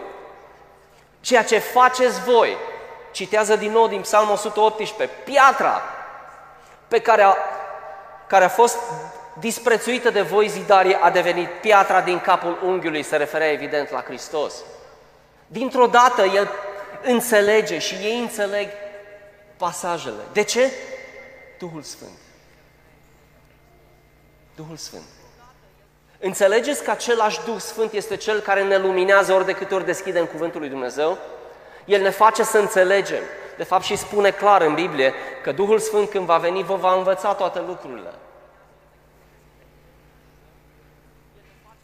Ceea 1.25 1.43
ce 1.43 1.57
faceți 1.57 2.21
voi, 2.23 2.57
citează 3.11 3.55
din 3.55 3.71
nou 3.71 3.87
din 3.87 4.01
Psalmul 4.01 4.33
118, 4.33 5.17
piatra 5.23 5.81
pe 6.87 6.99
care 6.99 7.21
a, 7.21 7.35
care 8.27 8.43
a 8.43 8.49
fost 8.49 8.77
disprețuită 9.39 10.09
de 10.09 10.21
voi 10.21 10.47
zidarii 10.47 10.95
a 10.95 11.09
devenit 11.09 11.49
piatra 11.49 12.01
din 12.01 12.19
capul 12.19 12.59
unghiului, 12.63 13.03
se 13.03 13.15
referea 13.15 13.51
evident 13.51 13.89
la 13.89 14.01
Hristos. 14.01 14.53
Dintr-o 15.47 15.87
dată 15.87 16.23
el 16.23 16.49
înțelege 17.03 17.79
și 17.79 17.93
ei 17.93 18.19
înțeleg 18.19 18.69
pasajele. 19.57 20.21
De 20.33 20.43
ce? 20.43 20.71
Duhul 21.59 21.81
Sfânt. 21.81 22.17
Duhul 24.55 24.77
Sfânt. 24.77 25.14
Înțelegeți 26.25 26.83
că 26.83 26.91
același 26.91 27.43
Duh 27.45 27.57
Sfânt 27.57 27.91
este 27.91 28.15
Cel 28.15 28.39
care 28.39 28.63
ne 28.63 28.77
luminează 28.77 29.33
ori 29.33 29.45
de 29.45 29.53
câte 29.53 29.75
ori 29.75 29.85
deschidem 29.85 30.25
Cuvântul 30.25 30.59
lui 30.59 30.69
Dumnezeu? 30.69 31.17
El 31.85 32.01
ne 32.01 32.09
face 32.09 32.43
să 32.43 32.57
înțelegem. 32.57 33.21
De 33.57 33.63
fapt 33.63 33.83
și 33.83 33.95
spune 33.95 34.31
clar 34.31 34.61
în 34.61 34.73
Biblie 34.73 35.13
că 35.43 35.51
Duhul 35.51 35.79
Sfânt 35.79 36.09
când 36.09 36.25
va 36.25 36.37
veni 36.37 36.63
vă 36.63 36.75
va 36.75 36.93
învăța 36.93 37.33
toate 37.33 37.61
lucrurile. 37.67 38.13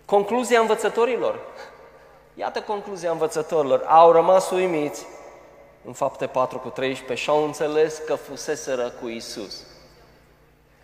Concluzia 0.05 0.59
învățătorilor. 0.59 1.39
Iată 2.33 2.61
concluzia 2.61 3.11
învățătorilor. 3.11 3.83
Au 3.87 4.11
rămas 4.11 4.49
uimiți 4.49 5.05
în 5.85 5.93
fapte 5.93 6.27
4 6.27 6.57
cu 6.57 6.69
13 6.69 7.23
și 7.23 7.29
au 7.29 7.43
înțeles 7.43 7.97
că 8.05 8.15
fuseseră 8.15 8.93
cu 9.01 9.07
Isus. 9.07 9.65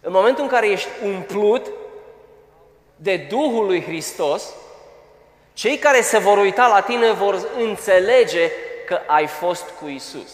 În 0.02 0.12
momentul 0.12 0.44
în 0.44 0.50
care 0.50 0.70
ești 0.70 0.90
umplut 1.04 1.68
de 2.98 3.18
Duhul 3.18 3.66
lui 3.66 3.84
Hristos, 3.84 4.44
cei 5.54 5.78
care 5.78 6.02
se 6.02 6.18
vor 6.18 6.38
uita 6.38 6.68
la 6.68 6.82
tine 6.82 7.12
vor 7.12 7.48
înțelege 7.58 8.52
că 8.86 9.00
ai 9.08 9.28
fost 9.28 9.64
cu 9.80 9.88
Isus. 9.88 10.30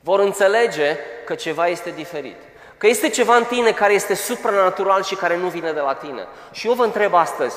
Vor 0.00 0.20
înțelege 0.20 0.96
că 1.24 1.34
ceva 1.34 1.68
este 1.68 1.90
diferit. 1.90 2.36
Că 2.76 2.86
este 2.86 3.08
ceva 3.08 3.36
în 3.36 3.44
tine 3.44 3.72
care 3.72 3.92
este 3.92 4.14
supranatural 4.14 5.02
și 5.02 5.14
care 5.14 5.36
nu 5.36 5.48
vine 5.48 5.72
de 5.72 5.80
la 5.80 5.94
tine. 5.94 6.26
Și 6.52 6.66
eu 6.66 6.72
vă 6.72 6.84
întreb 6.84 7.14
astăzi, 7.14 7.56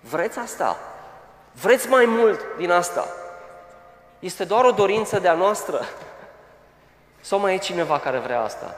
vreți 0.00 0.38
asta? 0.38 0.78
Vreți 1.52 1.88
mai 1.88 2.04
mult 2.04 2.44
din 2.56 2.70
asta? 2.70 3.08
Este 4.18 4.44
doar 4.44 4.64
o 4.64 4.70
dorință 4.70 5.18
de-a 5.18 5.34
noastră? 5.34 5.84
Sau 7.20 7.38
mai 7.38 7.54
e 7.54 7.58
cineva 7.58 7.98
care 7.98 8.18
vrea 8.18 8.40
asta? 8.40 8.76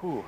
Huh. 0.00 0.22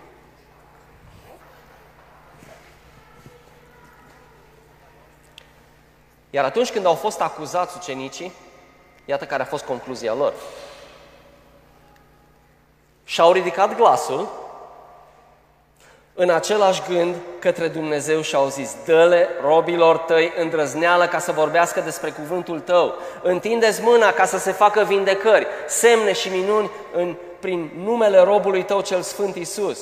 Iar 6.36 6.44
atunci 6.44 6.72
când 6.72 6.86
au 6.86 6.94
fost 6.94 7.20
acuzați 7.20 7.76
ucenicii, 7.76 8.32
iată 9.04 9.24
care 9.24 9.42
a 9.42 9.46
fost 9.46 9.64
concluzia 9.64 10.14
lor. 10.14 10.32
Și-au 13.04 13.32
ridicat 13.32 13.76
glasul 13.76 14.28
în 16.14 16.30
același 16.30 16.82
gând 16.88 17.14
către 17.38 17.68
Dumnezeu 17.68 18.20
și 18.20 18.34
au 18.34 18.48
zis, 18.48 18.76
dă-le 18.84 19.28
robilor 19.42 19.96
tăi 19.96 20.32
îndrăzneală 20.38 21.06
ca 21.06 21.18
să 21.18 21.32
vorbească 21.32 21.80
despre 21.80 22.10
cuvântul 22.10 22.60
tău, 22.60 22.94
întindeți 23.22 23.82
mâna 23.82 24.12
ca 24.12 24.24
să 24.24 24.38
se 24.38 24.52
facă 24.52 24.84
vindecări, 24.84 25.46
semne 25.66 26.12
și 26.12 26.28
minuni 26.28 26.70
în, 26.92 27.16
prin 27.40 27.70
numele 27.76 28.18
robului 28.18 28.64
tău 28.64 28.80
cel 28.80 29.02
Sfânt 29.02 29.36
Iisus. 29.36 29.78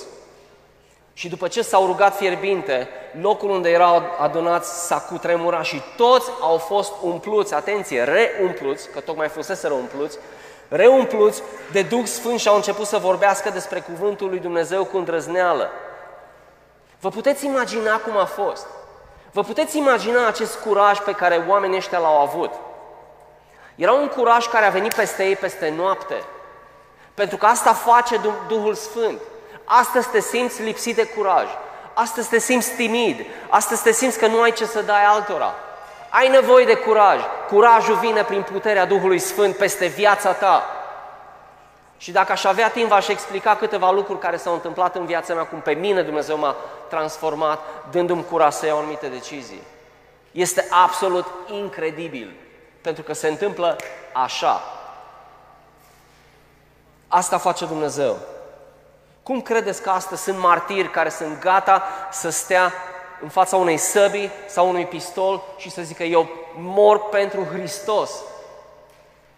Și 1.15 1.29
după 1.29 1.49
ce 1.49 1.63
s-au 1.63 1.87
rugat 1.87 2.17
fierbinte, 2.17 2.89
locul 3.21 3.51
unde 3.51 3.71
erau 3.71 4.03
adunați 4.19 4.87
s-a 4.87 5.01
cutremurat 5.01 5.65
și 5.65 5.83
toți 5.97 6.31
au 6.41 6.57
fost 6.57 6.93
umpluți, 7.03 7.55
atenție, 7.55 8.03
reumpluți, 8.03 8.91
că 8.91 9.01
tocmai 9.01 9.29
fusese 9.29 9.69
umpluți, 9.69 10.19
reumpluți 10.69 11.43
de 11.73 11.83
Duh 11.83 12.05
Sfânt 12.05 12.41
și 12.41 12.49
au 12.49 12.55
început 12.57 12.87
să 12.87 12.99
vorbească 12.99 13.51
despre 13.51 13.81
cuvântul 13.81 14.29
lui 14.29 14.39
Dumnezeu 14.39 14.85
cu 14.85 14.97
îndrăzneală. 14.97 15.71
Vă 17.01 17.09
puteți 17.09 17.47
imagina 17.47 17.97
cum 17.97 18.17
a 18.17 18.25
fost? 18.25 18.67
Vă 19.33 19.43
puteți 19.43 19.79
imagina 19.79 20.27
acest 20.27 20.59
curaj 20.59 20.99
pe 20.99 21.13
care 21.13 21.45
oamenii 21.49 21.77
ăștia 21.77 21.99
l-au 21.99 22.21
avut? 22.21 22.51
Era 23.75 23.93
un 23.93 24.09
curaj 24.09 24.47
care 24.47 24.67
a 24.67 24.71
venit 24.71 24.95
peste 24.95 25.25
ei 25.25 25.37
peste 25.37 25.73
noapte. 25.77 26.25
Pentru 27.15 27.37
că 27.37 27.47
asta 27.47 27.73
face 27.73 28.21
Duhul 28.49 28.75
Sfânt. 28.75 29.21
Astăzi 29.65 30.09
te 30.09 30.21
simți 30.21 30.63
lipsit 30.63 30.97
de 30.97 31.07
curaj. 31.07 31.47
Astăzi 31.95 32.29
te 32.29 32.39
simți 32.39 32.71
timid, 32.71 33.27
astăzi 33.49 33.83
te 33.83 33.93
simți 33.93 34.19
că 34.19 34.27
nu 34.27 34.41
ai 34.41 34.53
ce 34.53 34.67
să 34.67 34.83
dai 34.83 35.05
altora. 35.05 35.55
Ai 36.09 36.29
nevoie 36.29 36.65
de 36.65 36.75
curaj. 36.75 37.21
Curajul 37.49 37.95
vine 37.95 38.25
prin 38.25 38.43
puterea 38.43 38.85
Duhului 38.85 39.19
Sfânt 39.19 39.57
peste 39.57 39.87
viața 39.87 40.33
ta. 40.33 40.67
Și 41.97 42.13
dacă 42.13 42.33
aș 42.33 42.45
avea 42.45 42.71
timp, 42.71 42.93
aș 42.93 43.09
explica 43.09 43.57
câteva 43.57 43.91
lucruri 43.91 44.19
care 44.19 44.37
s-au 44.37 44.53
întâmplat 44.53 44.97
în 44.97 45.07
viața 45.07 45.35
mea, 45.35 45.45
cum 45.45 45.61
pe 45.61 45.73
mine 45.73 46.03
Dumnezeu 46.03 46.39
m-a 46.39 46.57
transformat, 46.89 47.61
dându-mi 47.91 48.25
curaj 48.25 48.53
să 48.53 48.67
iau 48.67 48.79
anumite 48.79 49.07
decizii. 49.07 49.63
Este 50.31 50.67
absolut 50.71 51.27
incredibil, 51.51 52.35
pentru 52.81 53.03
că 53.03 53.13
se 53.13 53.29
întâmplă 53.29 53.77
așa. 54.13 54.63
Asta 57.09 57.39
face 57.39 57.65
Dumnezeu. 57.65 58.19
Cum 59.25 59.41
credeți 59.41 59.83
că 59.83 59.91
astăzi 59.91 60.23
sunt 60.23 60.39
martiri 60.39 60.91
care 60.91 61.09
sunt 61.09 61.41
gata 61.41 61.83
să 62.11 62.31
stea 62.31 62.73
în 63.23 63.29
fața 63.29 63.57
unei 63.57 63.77
săbii 63.77 64.31
sau 64.47 64.69
unui 64.69 64.87
pistol 64.87 65.43
și 65.57 65.71
să 65.71 65.83
zică 65.83 66.03
eu 66.03 66.29
mor 66.57 67.09
pentru 67.09 67.47
Hristos? 67.53 68.11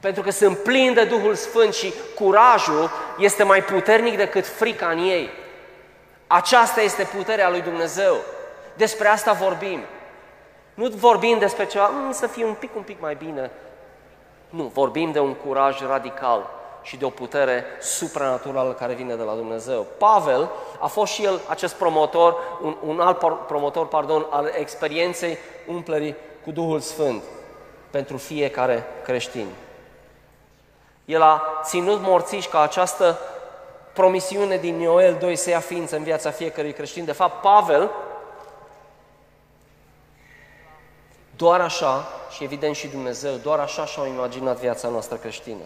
Pentru 0.01 0.23
că 0.23 0.31
sunt 0.31 0.59
plin 0.59 0.95
de 0.95 1.05
Duhul 1.05 1.35
Sfânt 1.35 1.75
și 1.75 1.95
curajul 2.15 2.91
este 3.19 3.43
mai 3.43 3.63
puternic 3.63 4.17
decât 4.17 4.47
frica 4.47 4.89
în 4.89 4.99
ei. 4.99 5.31
Aceasta 6.27 6.81
este 6.81 7.03
puterea 7.17 7.51
lui 7.51 7.61
Dumnezeu. 7.61 8.17
Despre 8.75 9.09
asta 9.09 9.33
vorbim. 9.33 9.81
Nu 10.75 10.89
vorbim 10.89 11.39
despre 11.39 11.67
ceva, 11.67 11.87
mm, 11.87 12.13
să 12.13 12.27
fie 12.27 12.45
un 12.45 12.55
pic, 12.55 12.77
un 12.77 12.83
pic 12.83 13.01
mai 13.01 13.15
bine. 13.15 13.51
Nu, 14.49 14.63
vorbim 14.63 15.13
de 15.13 15.19
un 15.19 15.35
curaj 15.35 15.81
radical 15.81 16.51
și 16.87 16.97
de 16.97 17.05
o 17.05 17.11
putere 17.11 17.65
supranaturală 17.81 18.73
care 18.73 18.95
vine 18.95 19.15
de 19.15 19.23
la 19.23 19.35
Dumnezeu. 19.35 19.87
Pavel 19.99 20.51
a 20.79 20.87
fost 20.87 21.13
și 21.13 21.25
el 21.25 21.41
acest 21.49 21.75
promotor, 21.75 22.37
un, 22.63 22.77
un 22.87 23.01
alt 23.01 23.19
promotor, 23.47 23.89
pardon, 23.89 24.27
al 24.31 24.51
experienței 24.59 25.39
umplerii 25.67 26.17
cu 26.45 26.51
Duhul 26.51 26.81
Sfânt 26.81 27.23
pentru 27.91 28.17
fiecare 28.17 28.87
creștin. 29.05 29.47
El 31.05 31.23
a 31.23 31.43
ținut 31.65 32.01
morțiși 32.01 32.49
ca 32.49 32.61
această 32.61 33.19
promisiune 33.93 34.57
din 34.57 34.81
Ioel 34.81 35.15
2 35.15 35.37
să 35.37 35.51
ia 35.51 35.61
ființă 35.61 35.97
în 35.97 36.03
viața 36.03 36.31
fiecărui 36.31 36.73
creștin. 36.73 37.05
De 37.05 37.13
fapt, 37.13 37.41
Pavel, 37.41 37.91
doar 41.37 41.61
așa, 41.61 42.09
și 42.31 42.45
evident 42.45 42.77
și 42.77 42.87
Dumnezeu, 42.87 43.35
doar 43.35 43.59
așa 43.59 43.85
și-au 43.85 44.07
imaginat 44.07 44.59
viața 44.59 44.89
noastră 44.89 45.17
creștină. 45.17 45.65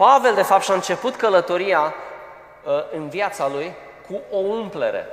Pavel, 0.00 0.34
de 0.34 0.42
fapt, 0.42 0.62
și-a 0.62 0.74
început 0.74 1.16
călătoria 1.16 1.94
uh, 2.64 2.72
în 2.96 3.08
viața 3.08 3.48
lui 3.48 3.74
cu 4.08 4.20
o 4.30 4.38
umplere. 4.38 5.06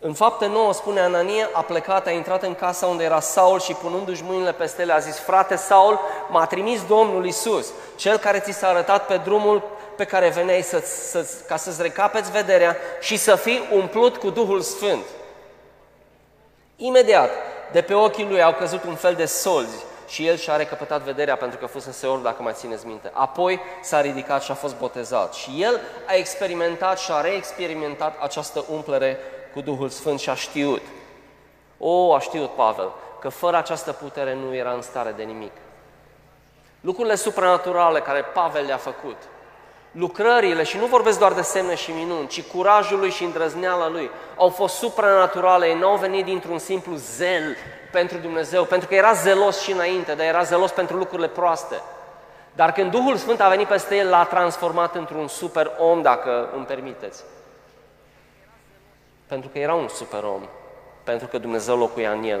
În 0.00 0.14
fapte 0.14 0.46
9 0.46 0.72
spune 0.72 1.00
Anania, 1.00 1.48
a 1.52 1.60
plecat, 1.60 2.06
a 2.06 2.10
intrat 2.10 2.42
în 2.42 2.54
casa 2.54 2.86
unde 2.86 3.04
era 3.04 3.20
Saul 3.20 3.60
și 3.60 3.72
punându-și 3.72 4.22
mâinile 4.22 4.52
peste 4.52 4.82
ele 4.82 4.92
a 4.92 4.98
zis, 4.98 5.18
frate 5.18 5.56
Saul, 5.56 6.00
m-a 6.28 6.46
trimis 6.46 6.86
Domnul 6.86 7.26
Isus, 7.26 7.72
cel 7.96 8.18
care 8.18 8.38
ți 8.38 8.52
s-a 8.52 8.68
arătat 8.68 9.06
pe 9.06 9.16
drumul 9.16 9.62
pe 9.96 10.04
care 10.04 10.28
veneai 10.28 10.62
să, 10.62 10.78
să, 10.84 11.26
ca 11.46 11.56
să-ți 11.56 11.82
recapeți 11.82 12.30
vederea 12.30 12.76
și 13.00 13.16
să 13.16 13.36
fii 13.36 13.68
umplut 13.70 14.16
cu 14.16 14.30
Duhul 14.30 14.60
Sfânt. 14.60 15.04
Imediat, 16.76 17.30
de 17.72 17.80
pe 17.80 17.94
ochii 17.94 18.28
lui 18.28 18.42
au 18.42 18.52
căzut 18.52 18.84
un 18.84 18.94
fel 18.94 19.14
de 19.14 19.24
solzi 19.24 19.84
și 20.12 20.26
el 20.26 20.36
și-a 20.36 20.56
recăpătat 20.56 21.00
vederea 21.00 21.36
pentru 21.36 21.58
că 21.58 21.66
fusese 21.66 22.06
orb, 22.06 22.22
dacă 22.22 22.42
mai 22.42 22.52
țineți 22.52 22.86
minte. 22.86 23.10
Apoi 23.12 23.60
s-a 23.82 24.00
ridicat 24.00 24.42
și 24.42 24.50
a 24.50 24.54
fost 24.54 24.76
botezat. 24.76 25.34
Și 25.34 25.62
el 25.62 25.80
a 26.06 26.14
experimentat 26.14 26.98
și 26.98 27.10
a 27.12 27.20
reexperimentat 27.20 28.22
această 28.22 28.64
umplere 28.70 29.18
cu 29.52 29.60
Duhul 29.60 29.88
Sfânt 29.88 30.20
și 30.20 30.30
a 30.30 30.34
știut. 30.34 30.82
O, 31.78 32.14
a 32.14 32.20
știut 32.20 32.54
Pavel, 32.54 32.90
că 33.20 33.28
fără 33.28 33.56
această 33.56 33.92
putere 33.92 34.34
nu 34.34 34.54
era 34.54 34.72
în 34.72 34.82
stare 34.82 35.14
de 35.16 35.22
nimic. 35.22 35.52
Lucrurile 36.80 37.14
supranaturale 37.14 38.00
care 38.00 38.22
Pavel 38.22 38.64
le-a 38.64 38.76
făcut, 38.76 39.16
lucrările, 39.92 40.62
și 40.62 40.76
nu 40.76 40.86
vorbesc 40.86 41.18
doar 41.18 41.32
de 41.32 41.42
semne 41.42 41.74
și 41.74 41.90
minuni, 41.90 42.26
ci 42.26 42.42
curajul 42.42 42.98
lui 42.98 43.10
și 43.10 43.24
îndrăzneala 43.24 43.88
lui, 43.88 44.10
au 44.36 44.48
fost 44.48 44.74
supranaturale, 44.74 45.66
ei 45.66 45.78
n-au 45.78 45.96
venit 45.96 46.24
dintr-un 46.24 46.58
simplu 46.58 46.94
zel 46.94 47.56
pentru 47.92 48.18
Dumnezeu, 48.18 48.64
pentru 48.64 48.88
că 48.88 48.94
era 48.94 49.12
zelos 49.12 49.60
și 49.60 49.72
înainte, 49.72 50.14
dar 50.14 50.26
era 50.26 50.42
zelos 50.42 50.70
pentru 50.70 50.96
lucrurile 50.96 51.28
proaste. 51.28 51.80
Dar 52.54 52.72
când 52.72 52.90
Duhul 52.90 53.16
Sfânt 53.16 53.40
a 53.40 53.48
venit 53.48 53.66
peste 53.66 53.96
el, 53.96 54.08
l-a 54.08 54.24
transformat 54.24 54.94
într-un 54.94 55.28
super 55.28 55.70
om, 55.78 56.02
dacă 56.02 56.48
îmi 56.54 56.64
permiteți. 56.64 57.22
Pentru 59.26 59.48
că 59.48 59.58
era 59.58 59.74
un 59.74 59.88
super 59.88 60.22
om, 60.22 60.48
pentru 61.04 61.26
că 61.26 61.38
Dumnezeu 61.38 61.76
locuia 61.76 62.10
în 62.10 62.22
el. 62.22 62.40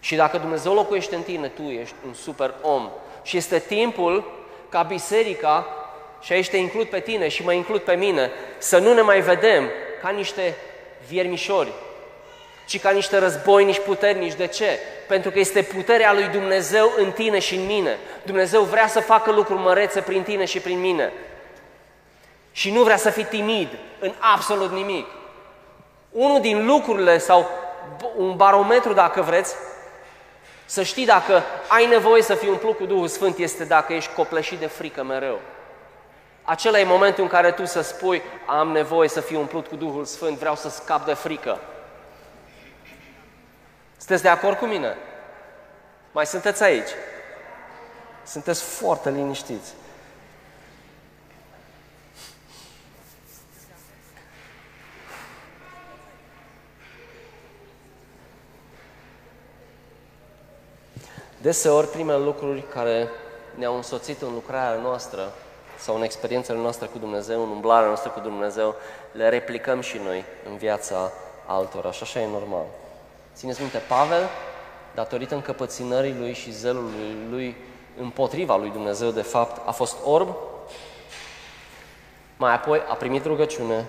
Și 0.00 0.16
dacă 0.16 0.38
Dumnezeu 0.38 0.74
locuiește 0.74 1.14
în 1.14 1.22
tine, 1.22 1.48
tu 1.48 1.62
ești 1.62 1.94
un 2.06 2.14
super 2.14 2.54
om. 2.62 2.90
Și 3.22 3.36
este 3.36 3.58
timpul 3.58 4.37
ca 4.68 4.82
biserica, 4.82 5.66
și 6.20 6.32
aici 6.32 6.48
te 6.48 6.56
includ 6.56 6.86
pe 6.86 7.00
tine 7.00 7.28
și 7.28 7.44
mă 7.44 7.52
includ 7.52 7.80
pe 7.80 7.94
mine, 7.94 8.30
să 8.58 8.78
nu 8.78 8.94
ne 8.94 9.00
mai 9.00 9.20
vedem 9.20 9.70
ca 10.02 10.08
niște 10.08 10.54
viermișori, 11.08 11.72
ci 12.66 12.80
ca 12.80 12.90
niște 12.90 13.18
războinici 13.18 13.80
puternici. 13.80 14.34
De 14.34 14.46
ce? 14.46 14.78
Pentru 15.06 15.30
că 15.30 15.38
este 15.38 15.62
puterea 15.62 16.12
lui 16.12 16.26
Dumnezeu 16.26 16.92
în 16.96 17.10
tine 17.10 17.38
și 17.38 17.54
în 17.54 17.66
mine. 17.66 17.98
Dumnezeu 18.22 18.62
vrea 18.62 18.86
să 18.86 19.00
facă 19.00 19.30
lucruri 19.30 19.60
mărețe 19.60 20.00
prin 20.00 20.22
tine 20.22 20.44
și 20.44 20.60
prin 20.60 20.80
mine. 20.80 21.12
Și 22.52 22.72
nu 22.72 22.82
vrea 22.82 22.96
să 22.96 23.10
fii 23.10 23.24
timid 23.24 23.68
în 23.98 24.12
absolut 24.34 24.72
nimic. 24.72 25.06
Unul 26.10 26.40
din 26.40 26.66
lucrurile, 26.66 27.18
sau 27.18 27.48
un 28.16 28.36
barometru 28.36 28.92
dacă 28.92 29.22
vreți, 29.22 29.54
să 30.68 30.82
știi 30.82 31.06
dacă 31.06 31.42
ai 31.68 31.86
nevoie 31.86 32.22
să 32.22 32.34
fii 32.34 32.48
umplut 32.48 32.76
cu 32.76 32.84
Duhul 32.84 33.08
Sfânt, 33.08 33.38
este 33.38 33.64
dacă 33.64 33.92
ești 33.92 34.12
copleșit 34.14 34.58
de 34.58 34.66
frică 34.66 35.02
mereu. 35.02 35.40
Acela 36.42 36.78
e 36.78 36.84
momentul 36.84 37.22
în 37.22 37.28
care 37.28 37.52
tu 37.52 37.64
să 37.64 37.80
spui, 37.80 38.22
am 38.46 38.70
nevoie 38.70 39.08
să 39.08 39.20
fiu 39.20 39.38
umplut 39.40 39.66
cu 39.66 39.76
Duhul 39.76 40.04
Sfânt, 40.04 40.38
vreau 40.38 40.56
să 40.56 40.68
scap 40.68 41.04
de 41.04 41.14
frică. 41.14 41.60
Sunteți 43.96 44.22
de 44.22 44.28
acord 44.28 44.58
cu 44.58 44.64
mine? 44.64 44.96
Mai 46.12 46.26
sunteți 46.26 46.62
aici? 46.62 46.90
Sunteți 48.26 48.62
foarte 48.62 49.10
liniștiți. 49.10 49.72
Deseori, 61.40 61.88
primele 61.88 62.18
lucruri 62.18 62.64
care 62.68 63.08
ne-au 63.54 63.76
însoțit 63.76 64.22
în 64.22 64.32
lucrarea 64.32 64.80
noastră 64.80 65.32
sau 65.78 65.96
în 65.96 66.02
experiențele 66.02 66.58
noastre 66.58 66.86
cu 66.86 66.98
Dumnezeu, 66.98 67.42
în 67.42 67.50
umblarea 67.50 67.86
noastră 67.86 68.10
cu 68.10 68.20
Dumnezeu, 68.20 68.74
le 69.12 69.28
replicăm 69.28 69.80
și 69.80 70.00
noi 70.04 70.24
în 70.50 70.56
viața 70.56 71.12
altora 71.46 71.92
și 71.92 72.02
așa 72.02 72.20
e 72.20 72.26
normal. 72.26 72.64
Țineți 73.34 73.60
minte, 73.60 73.78
Pavel, 73.78 74.28
datorită 74.94 75.34
încăpățânării 75.34 76.16
lui 76.18 76.32
și 76.32 76.52
zelului 76.52 77.16
lui 77.30 77.56
împotriva 78.00 78.56
lui 78.56 78.70
Dumnezeu, 78.70 79.10
de 79.10 79.22
fapt, 79.22 79.68
a 79.68 79.70
fost 79.70 79.96
orb, 80.04 80.36
mai 82.36 82.54
apoi 82.54 82.82
a 82.88 82.94
primit 82.94 83.24
rugăciune 83.24 83.84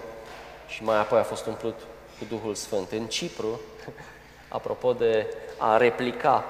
și 0.67 0.83
mai 0.83 0.99
apoi 0.99 1.19
a 1.19 1.23
fost 1.23 1.45
umplut 1.45 1.79
cu 2.19 2.25
Duhul 2.29 2.55
Sfânt. 2.55 2.91
În 2.91 3.05
Cipru, 3.05 3.59
apropo 4.57 4.93
de 4.93 5.33
a 5.57 5.77
replica 5.77 6.43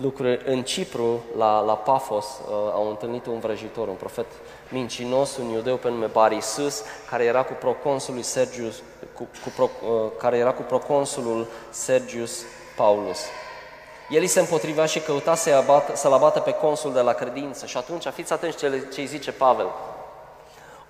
lucruri, 0.00 0.40
în 0.44 0.62
Cipru, 0.62 1.24
la, 1.36 1.60
la 1.60 1.72
Pafos, 1.72 2.24
uh, 2.24 2.54
au 2.74 2.88
întâlnit 2.88 3.26
un 3.26 3.38
vrăjitor, 3.38 3.88
un 3.88 3.94
profet 3.94 4.26
mincinos, 4.68 5.36
un 5.36 5.48
iudeu 5.48 5.76
pe 5.76 5.88
nume 5.88 6.06
Barisus, 6.06 6.82
care 7.10 7.24
era 7.24 7.42
cu 7.42 7.52
proconsulul 7.52 8.22
Sergius, 8.22 8.82
cu, 9.14 9.28
cu 9.42 9.52
pro, 9.56 9.64
uh, 9.64 10.10
care 10.18 10.36
era 10.36 10.52
cu 10.52 10.62
proconsulul 10.62 11.46
Sergius 11.70 12.42
Paulus. 12.76 13.18
El 14.10 14.20
îi 14.20 14.26
se 14.26 14.40
împotrivea 14.40 14.86
și 14.86 15.00
căuta 15.00 15.34
să-l 15.34 15.52
abată, 15.52 15.96
să 15.96 16.08
abată 16.08 16.40
pe 16.40 16.52
consul 16.52 16.92
de 16.92 17.00
la 17.00 17.12
credință. 17.12 17.66
Și 17.66 17.76
atunci, 17.76 18.06
fiți 18.06 18.32
atenți 18.32 18.56
ce, 18.56 18.88
ce 18.92 19.00
îi 19.00 19.06
zice 19.06 19.32
Pavel. 19.32 19.66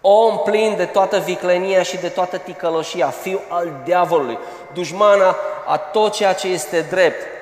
Om 0.01 0.39
plin 0.39 0.77
de 0.77 0.85
toată 0.85 1.19
viclenia 1.19 1.83
și 1.83 1.97
de 1.97 2.09
toată 2.09 2.39
ticăloșia, 2.39 3.09
fiu 3.09 3.41
al 3.49 3.73
diavolului, 3.85 4.39
dușmana 4.75 5.37
a 5.67 5.79
tot 5.79 6.13
ceea 6.13 6.33
ce 6.33 6.49
este 6.49 6.81
drept. 6.81 7.36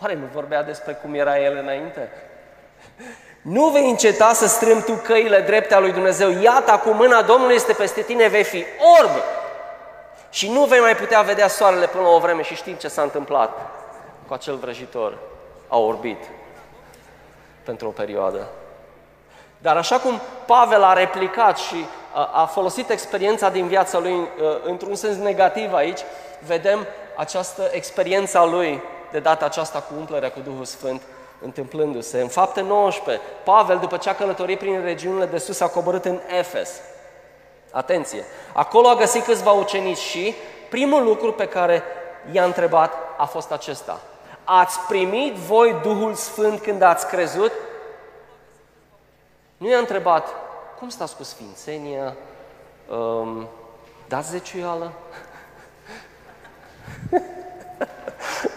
Oare 0.00 0.14
nu 0.14 0.28
vorbea 0.32 0.62
despre 0.62 0.92
cum 0.92 1.14
era 1.14 1.38
el 1.38 1.56
înainte? 1.56 2.12
Nu 3.42 3.68
vei 3.68 3.90
înceta 3.90 4.32
să 4.32 4.46
strâmbi 4.46 4.84
tu 4.84 4.92
căile 4.92 5.40
drepte 5.40 5.74
a 5.74 5.78
lui 5.78 5.92
Dumnezeu. 5.92 6.30
Iată, 6.30 6.70
acum 6.70 6.96
mâna 6.96 7.22
Domnului 7.22 7.54
este 7.54 7.72
peste 7.72 8.02
tine, 8.02 8.28
vei 8.28 8.44
fi 8.44 8.64
orb. 9.00 9.10
Și 10.30 10.50
nu 10.50 10.64
vei 10.64 10.80
mai 10.80 10.96
putea 10.96 11.20
vedea 11.22 11.48
soarele 11.48 11.86
până 11.86 12.02
la 12.02 12.08
o 12.10 12.18
vreme 12.18 12.42
și 12.42 12.54
știm 12.54 12.74
ce 12.74 12.88
s-a 12.88 13.02
întâmplat 13.02 13.50
cu 14.26 14.34
acel 14.34 14.56
vrăjitor. 14.56 15.18
A 15.68 15.78
orbit 15.78 16.24
pentru 17.64 17.86
o 17.86 17.90
perioadă. 17.90 18.48
Dar 19.58 19.76
așa 19.76 19.98
cum 19.98 20.20
Pavel 20.46 20.82
a 20.82 20.92
replicat 20.92 21.58
și 21.58 21.86
a 22.32 22.46
folosit 22.46 22.90
experiența 22.90 23.48
din 23.48 23.66
viața 23.66 23.98
lui 23.98 24.12
uh, 24.12 24.26
într-un 24.62 24.94
sens 24.94 25.16
negativ 25.16 25.72
aici, 25.72 26.00
vedem 26.46 26.86
această 27.16 27.68
experiență 27.72 28.38
a 28.38 28.44
lui 28.44 28.82
de 29.10 29.18
data 29.18 29.44
aceasta 29.44 29.80
cu 29.80 29.94
umplerea 29.98 30.30
cu 30.30 30.40
Duhul 30.40 30.64
Sfânt 30.64 31.02
întâmplându-se. 31.40 32.20
În 32.20 32.28
fapte 32.28 32.60
19, 32.60 33.24
Pavel, 33.44 33.78
după 33.78 33.96
ce 33.96 34.08
a 34.08 34.14
călătorit 34.14 34.58
prin 34.58 34.82
regiunile 34.82 35.26
de 35.26 35.38
sus, 35.38 35.60
a 35.60 35.68
coborât 35.68 36.04
în 36.04 36.20
Efes. 36.38 36.80
Atenție! 37.70 38.24
Acolo 38.52 38.88
a 38.88 38.94
găsit 38.94 39.24
câțiva 39.24 39.50
ucenici 39.50 39.98
și 39.98 40.34
primul 40.68 41.04
lucru 41.04 41.32
pe 41.32 41.46
care 41.46 41.82
i-a 42.32 42.44
întrebat 42.44 42.92
a 43.16 43.24
fost 43.24 43.52
acesta. 43.52 44.00
Ați 44.44 44.80
primit 44.80 45.34
voi 45.34 45.80
Duhul 45.82 46.14
Sfânt 46.14 46.60
când 46.60 46.82
ați 46.82 47.06
crezut? 47.06 47.52
Nu 49.56 49.68
i-a 49.68 49.78
întrebat, 49.78 50.28
cum 50.78 50.88
stați 50.88 51.16
cu 51.16 51.22
Sfințenia? 51.22 52.16
Um, 52.88 53.48
dați 54.08 54.30
zeciuială? 54.30 54.92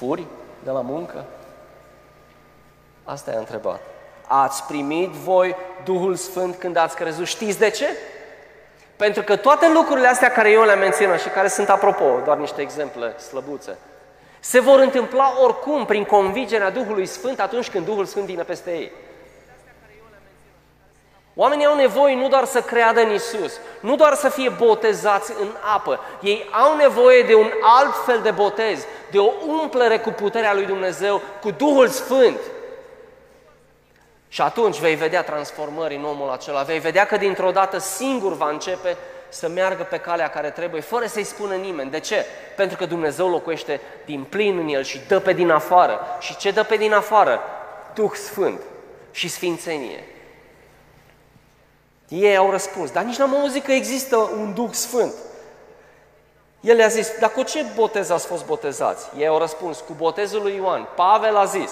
Furi 0.00 0.26
de 0.64 0.70
la 0.70 0.80
muncă? 0.80 1.24
Asta 3.04 3.30
i-a 3.30 3.38
întrebat. 3.38 3.80
Ați 4.26 4.66
primit 4.66 5.08
voi 5.08 5.56
Duhul 5.84 6.14
Sfânt 6.14 6.54
când 6.54 6.76
ați 6.76 6.96
crezut? 6.96 7.26
Știți 7.26 7.58
de 7.58 7.70
ce? 7.70 7.86
Pentru 8.96 9.22
că 9.22 9.36
toate 9.36 9.68
lucrurile 9.72 10.06
astea 10.06 10.30
care 10.30 10.50
eu 10.50 10.62
le-am 10.62 10.78
menționat 10.78 11.20
și 11.20 11.28
care 11.28 11.48
sunt, 11.48 11.68
apropo, 11.68 12.20
doar 12.24 12.38
niște 12.38 12.60
exemple 12.60 13.18
slăbuțe, 13.18 13.78
se 14.40 14.60
vor 14.60 14.78
întâmpla 14.78 15.42
oricum 15.42 15.84
prin 15.84 16.04
convingerea 16.04 16.70
Duhului 16.70 17.06
Sfânt 17.06 17.40
atunci 17.40 17.70
când 17.70 17.84
Duhul 17.84 18.04
Sfânt 18.04 18.24
vine 18.24 18.42
peste 18.42 18.70
ei. 18.70 18.92
Oamenii 21.34 21.66
au 21.66 21.76
nevoie 21.76 22.14
nu 22.14 22.28
doar 22.28 22.44
să 22.44 22.60
creadă 22.60 23.00
în 23.00 23.12
Isus, 23.12 23.60
nu 23.80 23.96
doar 23.96 24.14
să 24.14 24.28
fie 24.28 24.48
botezați 24.48 25.32
în 25.40 25.48
apă, 25.74 26.00
ei 26.20 26.48
au 26.50 26.76
nevoie 26.76 27.22
de 27.22 27.34
un 27.34 27.50
alt 27.60 28.04
fel 28.04 28.20
de 28.22 28.30
botez, 28.30 28.84
de 29.10 29.18
o 29.18 29.32
umplere 29.46 29.98
cu 29.98 30.10
puterea 30.10 30.54
lui 30.54 30.64
Dumnezeu, 30.64 31.20
cu 31.40 31.50
Duhul 31.50 31.88
Sfânt. 31.88 32.38
Și 34.28 34.40
atunci 34.40 34.78
vei 34.78 34.94
vedea 34.94 35.22
transformări 35.22 35.94
în 35.94 36.04
omul 36.04 36.30
acela, 36.30 36.62
vei 36.62 36.78
vedea 36.78 37.06
că 37.06 37.16
dintr-o 37.16 37.50
dată 37.50 37.78
singur 37.78 38.32
va 38.32 38.48
începe 38.48 38.96
să 39.28 39.48
meargă 39.48 39.82
pe 39.82 39.98
calea 39.98 40.28
care 40.28 40.50
trebuie, 40.50 40.80
fără 40.80 41.06
să-i 41.06 41.24
spună 41.24 41.54
nimeni. 41.54 41.90
De 41.90 42.00
ce? 42.00 42.26
Pentru 42.56 42.76
că 42.76 42.86
Dumnezeu 42.86 43.28
locuiește 43.28 43.80
din 44.04 44.24
plin 44.28 44.58
în 44.58 44.68
el 44.68 44.82
și 44.82 45.00
dă 45.08 45.20
pe 45.20 45.32
din 45.32 45.50
afară. 45.50 46.00
Și 46.20 46.36
ce 46.36 46.50
dă 46.50 46.62
pe 46.62 46.76
din 46.76 46.92
afară? 46.92 47.40
Duh 47.94 48.12
Sfânt 48.12 48.60
și 49.10 49.28
Sfințenie. 49.28 50.04
Ei 52.10 52.36
au 52.36 52.50
răspuns, 52.50 52.90
dar 52.90 53.02
nici 53.02 53.16
n-am 53.16 53.36
auzit 53.36 53.64
că 53.64 53.72
există 53.72 54.16
un 54.16 54.54
Duh 54.54 54.70
Sfânt. 54.70 55.12
El 56.60 56.76
le-a 56.76 56.88
zis, 56.88 57.12
dar 57.20 57.30
cu 57.30 57.42
ce 57.42 57.64
botez 57.74 58.10
ați 58.10 58.26
fost 58.26 58.44
botezați? 58.44 59.06
Ei 59.18 59.26
au 59.26 59.38
răspuns, 59.38 59.78
cu 59.78 59.92
botezul 59.96 60.42
lui 60.42 60.54
Ioan. 60.54 60.88
Pavel 60.94 61.36
a 61.36 61.44
zis, 61.44 61.70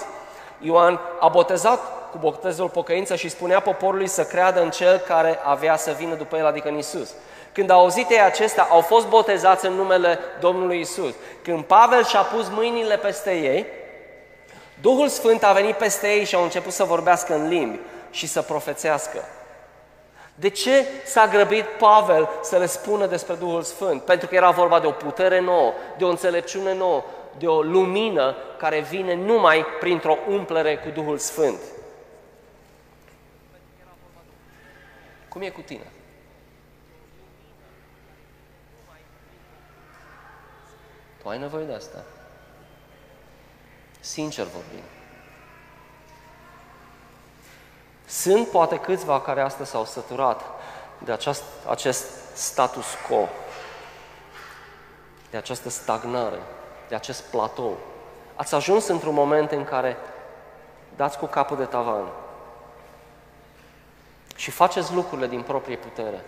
Ioan 0.59 0.99
a 1.19 1.27
botezat 1.27 1.79
cu 2.11 2.17
botezul 2.17 2.69
pocăință 2.69 3.15
și 3.15 3.29
spunea 3.29 3.59
poporului 3.59 4.07
să 4.07 4.23
creadă 4.23 4.61
în 4.61 4.69
cel 4.69 4.97
care 4.97 5.39
avea 5.43 5.77
să 5.77 5.95
vină 5.97 6.15
după 6.15 6.37
el, 6.37 6.45
adică 6.45 6.67
în 6.67 6.77
Isus. 6.77 7.09
Când 7.51 7.69
au 7.69 7.79
auzit 7.79 8.09
ei 8.09 8.21
acesta, 8.21 8.67
au 8.69 8.81
fost 8.81 9.07
botezați 9.07 9.65
în 9.65 9.73
numele 9.73 10.19
Domnului 10.39 10.79
Isus. 10.79 11.13
Când 11.43 11.63
Pavel 11.63 12.05
și-a 12.05 12.21
pus 12.21 12.49
mâinile 12.49 12.97
peste 12.97 13.31
ei, 13.31 13.65
Duhul 14.81 15.07
Sfânt 15.07 15.43
a 15.43 15.51
venit 15.51 15.75
peste 15.75 16.07
ei 16.07 16.23
și 16.23 16.35
au 16.35 16.43
început 16.43 16.73
să 16.73 16.83
vorbească 16.83 17.33
în 17.33 17.47
limbi 17.47 17.79
și 18.11 18.27
să 18.27 18.41
profețească. 18.41 19.23
De 20.39 20.49
ce 20.49 20.85
s-a 21.05 21.27
grăbit 21.27 21.65
Pavel 21.65 22.29
să 22.41 22.57
le 22.57 22.65
spună 22.65 23.05
despre 23.05 23.35
Duhul 23.35 23.61
Sfânt? 23.61 24.01
Pentru 24.01 24.27
că 24.27 24.35
era 24.35 24.51
vorba 24.51 24.79
de 24.79 24.87
o 24.87 24.91
putere 24.91 25.39
nouă, 25.39 25.73
de 25.97 26.03
o 26.03 26.09
înțelepciune 26.09 26.73
nouă, 26.73 27.03
de 27.37 27.47
o 27.47 27.61
lumină 27.61 28.35
care 28.57 28.79
vine 28.79 29.15
numai 29.15 29.65
printr-o 29.79 30.17
umplere 30.27 30.77
cu 30.77 30.89
Duhul 30.89 31.17
Sfânt. 31.17 31.59
Cum 35.29 35.41
e 35.41 35.49
cu 35.49 35.61
tine? 35.61 35.91
Tu 41.21 41.29
ai 41.29 41.37
nevoie 41.37 41.65
de 41.65 41.73
asta. 41.73 42.03
Sincer 43.99 44.45
vorbim. 44.45 44.98
Sunt 48.09 48.47
poate 48.47 48.79
câțiva 48.79 49.21
care 49.21 49.41
astăzi 49.41 49.69
s-au 49.69 49.85
săturat 49.85 50.41
de 51.03 51.11
aceast, 51.11 51.43
acest 51.67 52.05
status 52.33 52.85
quo, 53.07 53.27
de 55.29 55.37
această 55.37 55.69
stagnare, 55.69 56.39
de 56.87 56.95
acest 56.95 57.21
platou. 57.23 57.77
Ați 58.35 58.55
ajuns 58.55 58.87
într-un 58.87 59.13
moment 59.13 59.51
în 59.51 59.63
care 59.63 59.97
dați 60.95 61.17
cu 61.17 61.25
capul 61.25 61.57
de 61.57 61.65
tavan 61.65 62.07
și 64.35 64.51
faceți 64.51 64.93
lucrurile 64.93 65.27
din 65.27 65.41
proprie 65.41 65.77
putere. 65.77 66.25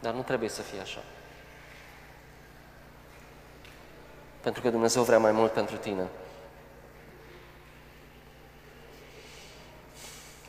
Dar 0.00 0.12
nu 0.12 0.22
trebuie 0.22 0.48
să 0.48 0.62
fie 0.62 0.80
așa. 0.80 1.02
Pentru 4.40 4.62
că 4.62 4.70
Dumnezeu 4.70 5.02
vrea 5.02 5.18
mai 5.18 5.32
mult 5.32 5.52
pentru 5.52 5.76
tine. 5.76 6.08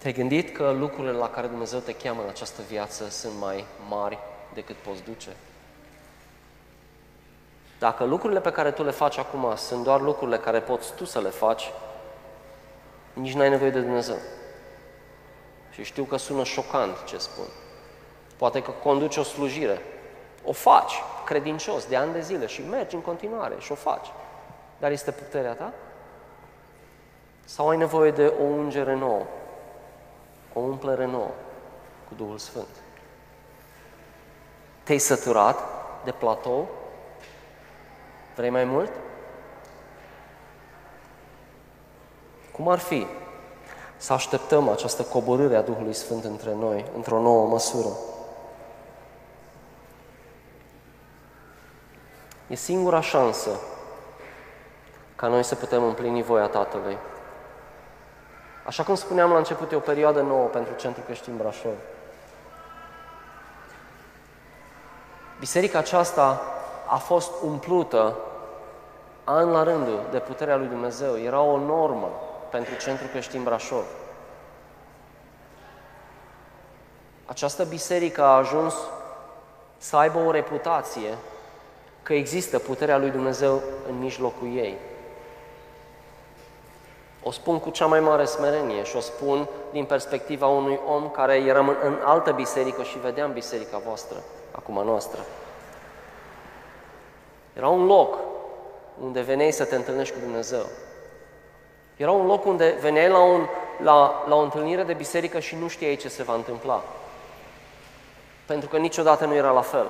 Te-ai 0.03 0.15
gândit 0.15 0.55
că 0.55 0.71
lucrurile 0.71 1.11
la 1.11 1.29
care 1.29 1.47
Dumnezeu 1.47 1.79
te 1.79 1.95
cheamă 1.95 2.21
în 2.21 2.29
această 2.29 2.61
viață 2.67 3.09
sunt 3.09 3.33
mai 3.39 3.65
mari 3.89 4.17
decât 4.53 4.75
poți 4.75 5.03
duce? 5.03 5.29
Dacă 7.79 8.03
lucrurile 8.03 8.39
pe 8.39 8.51
care 8.51 8.71
tu 8.71 8.83
le 8.83 8.91
faci 8.91 9.17
acum 9.17 9.55
sunt 9.55 9.83
doar 9.83 10.01
lucrurile 10.01 10.37
care 10.37 10.59
poți 10.59 10.93
tu 10.93 11.05
să 11.05 11.21
le 11.21 11.29
faci, 11.29 11.71
nici 13.13 13.33
n-ai 13.33 13.49
nevoie 13.49 13.69
de 13.69 13.79
Dumnezeu. 13.79 14.17
Și 15.71 15.83
știu 15.83 16.03
că 16.03 16.17
sună 16.17 16.43
șocant 16.43 17.03
ce 17.03 17.17
spun. 17.17 17.47
Poate 18.37 18.61
că 18.61 18.71
conduci 18.71 19.17
o 19.17 19.23
slujire. 19.23 19.81
O 20.43 20.51
faci 20.51 20.93
credincios 21.25 21.85
de 21.85 21.95
ani 21.95 22.13
de 22.13 22.21
zile 22.21 22.45
și 22.45 22.61
mergi 22.69 22.95
în 22.95 23.01
continuare 23.01 23.55
și 23.59 23.71
o 23.71 23.75
faci. 23.75 24.07
Dar 24.79 24.91
este 24.91 25.11
puterea 25.11 25.53
ta? 25.53 25.73
Sau 27.45 27.69
ai 27.69 27.77
nevoie 27.77 28.11
de 28.11 28.33
o 28.39 28.43
ungere 28.43 28.95
nouă? 28.95 29.25
O 30.53 30.59
umplere 30.59 31.05
nouă 31.05 31.31
cu 32.07 32.13
Duhul 32.15 32.37
Sfânt? 32.37 32.67
Te-ai 34.83 34.97
săturat 34.97 35.59
de 36.03 36.11
platou? 36.11 36.67
Vrei 38.35 38.49
mai 38.49 38.63
mult? 38.63 38.91
Cum 42.51 42.67
ar 42.67 42.79
fi 42.79 43.05
să 43.97 44.13
așteptăm 44.13 44.69
această 44.69 45.03
coborâre 45.03 45.55
a 45.55 45.61
Duhului 45.61 45.93
Sfânt 45.93 46.23
între 46.23 46.53
noi, 46.53 46.85
într-o 46.95 47.21
nouă 47.21 47.47
măsură? 47.47 47.89
E 52.47 52.55
singura 52.55 53.01
șansă 53.01 53.49
ca 55.15 55.27
noi 55.27 55.43
să 55.43 55.55
putem 55.55 55.83
împlini 55.83 56.23
voia 56.23 56.47
Tatălui. 56.47 56.97
Așa 58.65 58.84
cum 58.84 58.95
spuneam 58.95 59.32
la 59.32 59.38
început, 59.38 59.71
e 59.71 59.76
o 59.76 59.80
perioadă 59.80 60.21
nouă 60.21 60.47
pentru 60.47 60.73
Centrul 60.76 61.04
Creștin 61.06 61.38
Brașov. 61.38 61.76
Biserica 65.39 65.78
aceasta 65.78 66.41
a 66.88 66.97
fost 66.97 67.32
umplută 67.43 68.17
an 69.23 69.49
la 69.49 69.63
rândul 69.63 69.99
de 70.12 70.19
puterea 70.19 70.56
lui 70.56 70.67
Dumnezeu. 70.67 71.17
Era 71.17 71.41
o 71.41 71.58
normă 71.58 72.10
pentru 72.52 72.76
Centrul 72.76 73.10
Creștin 73.10 73.43
Brașov. 73.43 73.86
Această 77.26 77.63
biserică 77.63 78.23
a 78.23 78.38
ajuns 78.38 78.76
să 79.78 79.95
aibă 79.95 80.19
o 80.19 80.32
reputație 80.32 81.17
că 82.04 82.13
există 82.13 82.60
puterea 82.60 82.97
lui 82.97 83.10
Dumnezeu 83.10 83.62
în 83.89 83.99
mijlocul 83.99 84.47
ei. 84.56 84.78
O 87.23 87.31
spun 87.31 87.59
cu 87.59 87.69
cea 87.69 87.86
mai 87.86 87.99
mare 87.99 88.25
smerenie 88.25 88.83
și 88.83 88.95
o 88.95 88.99
spun 88.99 89.47
din 89.71 89.86
perspectiva 89.86 90.47
unui 90.47 90.79
om 90.88 91.09
care 91.09 91.36
era 91.36 91.59
în 91.59 91.97
altă 92.03 92.31
biserică 92.31 92.83
și 92.83 92.99
vedeam 92.99 93.33
biserica 93.33 93.81
voastră, 93.86 94.17
acum 94.51 94.81
noastră. 94.86 95.19
Era 97.53 97.67
un 97.67 97.86
loc 97.86 98.17
unde 99.03 99.21
veneai 99.21 99.51
să 99.51 99.65
te 99.65 99.75
întâlnești 99.75 100.13
cu 100.13 100.19
Dumnezeu. 100.19 100.65
Era 101.95 102.12
un 102.12 102.25
loc 102.25 102.45
unde 102.45 102.77
veneai 102.81 103.09
la, 103.09 103.23
un, 103.23 103.45
la, 103.83 104.23
la 104.27 104.36
o 104.36 104.39
întâlnire 104.39 104.83
de 104.83 104.93
biserică 104.93 105.39
și 105.39 105.55
nu 105.55 105.67
știai 105.67 105.95
ce 105.95 106.09
se 106.09 106.23
va 106.23 106.33
întâmpla. 106.33 106.83
Pentru 108.45 108.69
că 108.69 108.77
niciodată 108.77 109.25
nu 109.25 109.36
era 109.36 109.51
la 109.51 109.62
fel. 109.62 109.89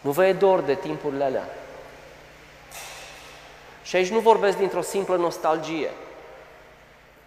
Nu 0.00 0.10
vă 0.10 0.26
e 0.26 0.32
dor 0.32 0.60
de 0.60 0.74
timpurile 0.74 1.24
alea. 1.24 1.48
Și 3.84 3.96
aici 3.96 4.10
nu 4.10 4.18
vorbesc 4.18 4.56
dintr-o 4.56 4.80
simplă 4.80 5.16
nostalgie. 5.16 5.90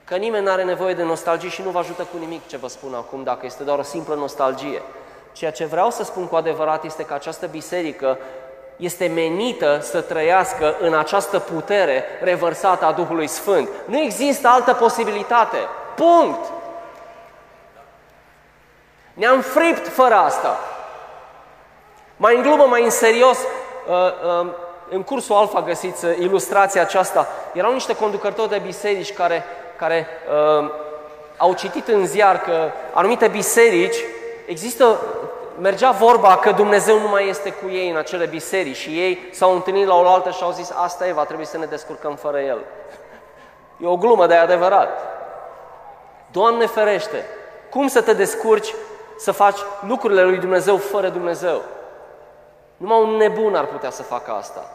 Că 0.04 0.16
nimeni 0.16 0.46
nu 0.46 0.52
are 0.52 0.64
nevoie 0.64 0.94
de 0.94 1.04
nostalgie 1.04 1.50
și 1.50 1.62
nu 1.62 1.70
vă 1.70 1.80
ajută 1.80 2.04
cu 2.04 2.18
nimic 2.18 2.48
ce 2.48 2.58
vă 2.58 2.68
spun 2.68 2.94
acum, 2.94 3.24
dacă 3.24 3.46
este 3.46 3.64
doar 3.64 3.80
o 3.80 3.84
simplă 3.84 4.16
nostalgie. 4.16 4.82
Ceea 5.32 5.52
ce 5.52 5.66
vreau 5.66 5.90
să 5.90 6.04
spun 6.04 6.28
cu 6.28 6.36
adevărat 6.36 6.84
este 6.84 7.04
că 7.04 7.14
această 7.14 7.46
biserică 7.46 8.18
este 8.76 9.08
menită 9.08 9.80
să 9.82 10.02
trăiască 10.02 10.76
în 10.80 10.94
această 10.94 11.40
putere 11.40 12.04
revărsată 12.22 12.86
a 12.86 12.92
Duhului 12.92 13.28
Sfânt. 13.28 13.70
Nu 13.86 14.00
există 14.00 14.48
altă 14.48 14.74
posibilitate. 14.74 15.58
Punct! 15.96 16.52
Ne-am 19.14 19.42
fript 19.42 19.88
fără 19.88 20.16
asta. 20.16 20.60
Mai 22.16 22.36
în 22.36 22.42
glumă, 22.42 22.64
mai 22.64 22.84
în 22.84 22.90
serios, 22.90 23.38
uh, 23.38 24.42
uh, 24.42 24.48
în 24.90 25.04
cursul 25.04 25.36
Alfa 25.36 25.62
găsiți 25.62 26.06
uh, 26.06 26.18
ilustrația 26.20 26.82
aceasta. 26.82 27.28
Erau 27.54 27.74
niște 27.74 27.96
conducători 27.96 28.50
de 28.50 28.62
biserici 28.66 29.14
care, 29.14 29.44
care 29.78 30.08
au 31.38 31.54
citit 31.54 31.88
în 31.88 32.06
ziar 32.06 32.42
că 32.42 32.72
anumite 32.94 33.28
biserici 33.28 33.96
există 34.46 35.00
mergea 35.60 35.92
vorba 35.92 36.38
că 36.38 36.52
Dumnezeu 36.52 37.00
nu 37.00 37.08
mai 37.08 37.28
este 37.28 37.52
cu 37.52 37.70
ei 37.70 37.90
în 37.90 37.98
acele 37.98 38.26
biserici 38.26 38.76
și 38.76 38.90
ei 38.90 39.30
s-au 39.32 39.54
întâlnit 39.54 39.88
la 39.88 39.96
o 39.96 40.08
altă 40.08 40.30
și 40.30 40.44
au 40.44 40.52
zis, 40.52 40.72
asta 40.76 41.08
e, 41.08 41.12
va 41.12 41.24
trebui 41.24 41.46
să 41.46 41.58
ne 41.58 41.66
descurcăm 41.66 42.16
fără 42.16 42.40
El. 42.40 42.58
E 43.82 43.88
o 43.88 43.98
glumă, 43.98 44.28
dar 44.28 44.38
e 44.38 44.42
adevărat. 44.42 44.90
Doamne 46.32 46.66
ferește, 46.66 47.26
cum 47.70 47.88
să 47.88 48.02
te 48.02 48.14
descurci 48.14 48.74
să 49.18 49.32
faci 49.32 49.58
lucrurile 49.88 50.24
lui 50.24 50.38
Dumnezeu 50.38 50.78
fără 50.78 51.10
Dumnezeu? 51.10 51.62
Numai 52.78 53.02
un 53.02 53.10
nebun 53.10 53.56
ar 53.56 53.66
putea 53.66 53.90
să 53.90 54.04
facă 54.04 54.32
asta. 54.32 54.72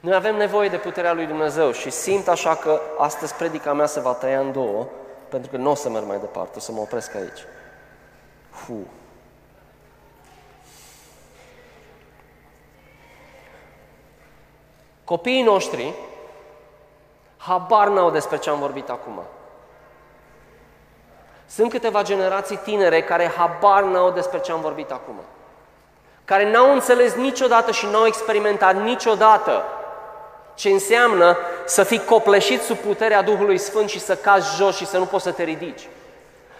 Noi 0.00 0.14
avem 0.14 0.36
nevoie 0.36 0.68
de 0.68 0.76
puterea 0.76 1.12
lui 1.12 1.26
Dumnezeu 1.26 1.72
și 1.72 1.90
simt 1.90 2.28
așa 2.28 2.54
că 2.54 2.80
astăzi 2.98 3.34
predica 3.34 3.72
mea 3.72 3.86
se 3.86 4.00
va 4.00 4.12
tăia 4.12 4.40
în 4.40 4.52
două, 4.52 4.86
pentru 5.28 5.50
că 5.50 5.56
nu 5.56 5.70
o 5.70 5.74
să 5.74 5.90
merg 5.90 6.06
mai 6.06 6.18
departe, 6.18 6.52
o 6.56 6.60
să 6.60 6.72
mă 6.72 6.80
opresc 6.80 7.14
aici. 7.14 7.40
Fu. 8.50 8.86
Copiii 15.04 15.42
noștri 15.42 15.94
habar 17.36 17.88
n-au 17.88 18.10
despre 18.10 18.38
ce 18.38 18.50
am 18.50 18.58
vorbit 18.58 18.88
acum. 18.88 19.22
Sunt 21.54 21.70
câteva 21.70 22.02
generații 22.02 22.56
tinere 22.56 23.02
care 23.02 23.32
habar 23.36 23.82
n-au 23.82 24.10
despre 24.10 24.40
ce 24.40 24.52
am 24.52 24.60
vorbit 24.60 24.90
acum. 24.90 25.14
Care 26.24 26.50
n-au 26.50 26.72
înțeles 26.72 27.14
niciodată 27.14 27.72
și 27.72 27.86
n-au 27.86 28.06
experimentat 28.06 28.82
niciodată 28.82 29.64
ce 30.54 30.68
înseamnă 30.68 31.36
să 31.64 31.82
fii 31.82 32.04
copleșit 32.04 32.62
sub 32.62 32.76
puterea 32.76 33.22
Duhului 33.22 33.58
Sfânt 33.58 33.88
și 33.88 34.00
să 34.00 34.16
cazi 34.16 34.56
jos 34.56 34.76
și 34.76 34.86
să 34.86 34.98
nu 34.98 35.04
poți 35.04 35.24
să 35.24 35.30
te 35.30 35.42
ridici. 35.42 35.88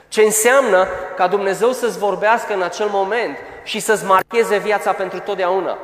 Ce 0.08 0.22
înseamnă 0.22 0.86
ca 1.16 1.26
Dumnezeu 1.26 1.72
să-ți 1.72 1.98
vorbească 1.98 2.54
în 2.54 2.62
acel 2.62 2.88
moment 2.88 3.36
și 3.62 3.80
să-ți 3.80 4.04
marcheze 4.04 4.56
viața 4.56 4.92
pentru 4.92 5.18
totdeauna. 5.18 5.78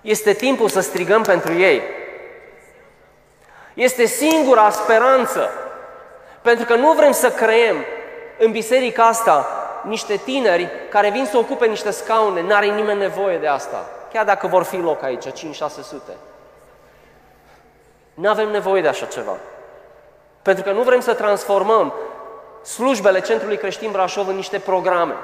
Este 0.00 0.32
timpul 0.32 0.68
să 0.68 0.80
strigăm 0.80 1.22
pentru 1.22 1.52
ei. 1.52 1.82
Este 3.74 4.04
singura 4.04 4.70
speranță. 4.70 5.50
Pentru 6.46 6.64
că 6.64 6.74
nu 6.74 6.92
vrem 6.92 7.12
să 7.12 7.30
creăm 7.30 7.76
în 8.38 8.50
biserica 8.50 9.06
asta 9.06 9.46
niște 9.82 10.16
tineri 10.16 10.70
care 10.88 11.10
vin 11.10 11.24
să 11.24 11.36
ocupe 11.36 11.66
niște 11.66 11.90
scaune, 11.90 12.42
n-are 12.42 12.66
nimeni 12.66 12.98
nevoie 12.98 13.38
de 13.38 13.46
asta. 13.46 13.86
Chiar 14.12 14.24
dacă 14.24 14.46
vor 14.46 14.62
fi 14.62 14.76
loc 14.76 15.02
aici, 15.02 15.26
5-600. 15.26 15.30
Nu 18.14 18.28
avem 18.28 18.50
nevoie 18.50 18.82
de 18.82 18.88
așa 18.88 19.06
ceva. 19.06 19.36
Pentru 20.42 20.64
că 20.64 20.72
nu 20.72 20.82
vrem 20.82 21.00
să 21.00 21.14
transformăm 21.14 21.94
slujbele 22.64 23.20
Centrului 23.20 23.56
Creștin 23.56 23.90
Brașov 23.90 24.28
în 24.28 24.34
niște 24.34 24.58
programe. 24.58 25.14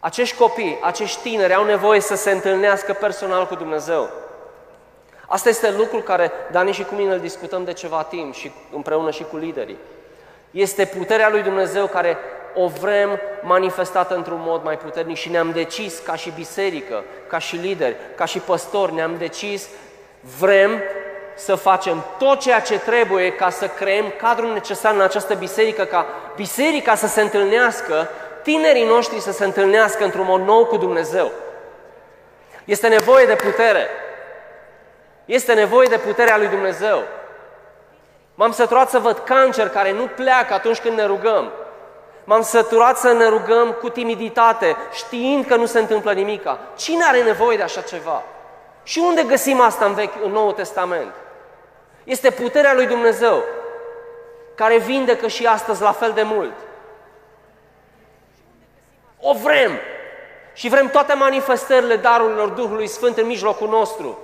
Acești 0.00 0.36
copii, 0.36 0.78
acești 0.82 1.20
tineri 1.20 1.54
au 1.54 1.64
nevoie 1.64 2.00
să 2.00 2.14
se 2.14 2.30
întâlnească 2.30 2.92
personal 2.92 3.46
cu 3.46 3.54
Dumnezeu. 3.54 4.10
Asta 5.32 5.48
este 5.48 5.70
lucrul 5.70 6.02
care 6.02 6.32
Dani 6.50 6.72
și 6.72 6.84
cu 6.84 6.94
mine 6.94 7.12
îl 7.12 7.20
discutăm 7.20 7.64
de 7.64 7.72
ceva 7.72 8.02
timp 8.02 8.34
și 8.34 8.52
împreună 8.72 9.10
și 9.10 9.24
cu 9.30 9.36
liderii. 9.36 9.76
Este 10.50 10.84
puterea 10.84 11.30
lui 11.30 11.42
Dumnezeu 11.42 11.86
care 11.86 12.16
o 12.54 12.66
vrem 12.66 13.20
manifestată 13.42 14.14
într-un 14.14 14.40
mod 14.42 14.64
mai 14.64 14.78
puternic 14.78 15.16
și 15.16 15.30
ne-am 15.30 15.50
decis 15.50 15.98
ca 15.98 16.14
și 16.14 16.32
biserică, 16.36 17.04
ca 17.26 17.38
și 17.38 17.56
lideri, 17.56 17.96
ca 18.16 18.24
și 18.24 18.38
păstori, 18.38 18.94
ne-am 18.94 19.16
decis 19.18 19.68
Vrem 20.38 20.82
să 21.34 21.54
facem 21.54 22.04
tot 22.18 22.40
ceea 22.40 22.60
ce 22.60 22.78
trebuie 22.78 23.32
ca 23.32 23.50
să 23.50 23.66
creăm 23.66 24.12
cadrul 24.18 24.52
necesar 24.52 24.94
în 24.94 25.00
această 25.00 25.34
biserică, 25.34 25.84
ca 25.84 26.06
biserica 26.36 26.94
să 26.94 27.06
se 27.06 27.20
întâlnească, 27.20 28.08
tinerii 28.42 28.84
noștri 28.84 29.20
să 29.20 29.32
se 29.32 29.44
întâlnească 29.44 30.04
într-un 30.04 30.26
mod 30.26 30.40
nou 30.40 30.64
cu 30.64 30.76
Dumnezeu. 30.76 31.30
Este 32.64 32.88
nevoie 32.88 33.26
de 33.26 33.34
putere. 33.34 33.86
Este 35.30 35.52
nevoie 35.54 35.88
de 35.88 35.98
puterea 35.98 36.36
lui 36.36 36.48
Dumnezeu. 36.48 37.02
M-am 38.34 38.52
săturat 38.52 38.90
să 38.90 38.98
văd 38.98 39.18
cancer 39.18 39.68
care 39.68 39.92
nu 39.92 40.06
pleacă 40.06 40.54
atunci 40.54 40.80
când 40.80 40.96
ne 40.96 41.04
rugăm. 41.04 41.52
M-am 42.24 42.42
săturat 42.42 42.98
să 42.98 43.12
ne 43.12 43.28
rugăm 43.28 43.72
cu 43.72 43.88
timiditate, 43.88 44.76
știind 44.92 45.46
că 45.46 45.56
nu 45.56 45.66
se 45.66 45.78
întâmplă 45.78 46.12
nimica. 46.12 46.58
Cine 46.76 47.04
are 47.04 47.22
nevoie 47.22 47.56
de 47.56 47.62
așa 47.62 47.80
ceva? 47.80 48.22
Și 48.82 48.98
unde 48.98 49.22
găsim 49.22 49.60
asta 49.60 49.84
în, 49.84 49.94
vechi, 49.94 50.24
în 50.24 50.30
Noul 50.30 50.52
Testament? 50.52 51.14
Este 52.04 52.30
puterea 52.30 52.74
lui 52.74 52.86
Dumnezeu, 52.86 53.42
care 54.54 54.78
vindecă 54.78 55.26
și 55.26 55.46
astăzi 55.46 55.82
la 55.82 55.92
fel 55.92 56.12
de 56.12 56.22
mult. 56.22 56.54
O 59.20 59.32
vrem! 59.32 59.70
Și 60.52 60.68
vrem 60.68 60.88
toate 60.88 61.14
manifestările 61.14 61.96
darurilor 61.96 62.48
Duhului 62.48 62.86
Sfânt 62.86 63.16
în 63.16 63.26
mijlocul 63.26 63.68
nostru. 63.68 64.18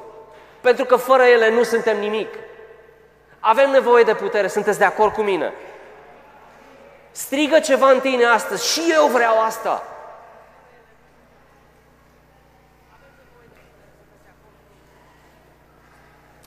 Pentru 0.66 0.84
că 0.84 0.96
fără 0.96 1.22
ele 1.22 1.50
nu 1.50 1.62
suntem 1.62 1.98
nimic. 1.98 2.28
Avem 3.40 3.70
nevoie 3.70 4.04
de 4.04 4.14
putere, 4.14 4.48
sunteți 4.48 4.78
de 4.78 4.84
acord 4.84 5.12
cu 5.12 5.22
mine? 5.22 5.52
Strigă 7.10 7.58
ceva 7.58 7.90
în 7.90 8.00
tine 8.00 8.24
astăzi 8.24 8.72
și 8.72 8.80
eu 8.92 9.06
vreau 9.06 9.40
asta. 9.40 9.82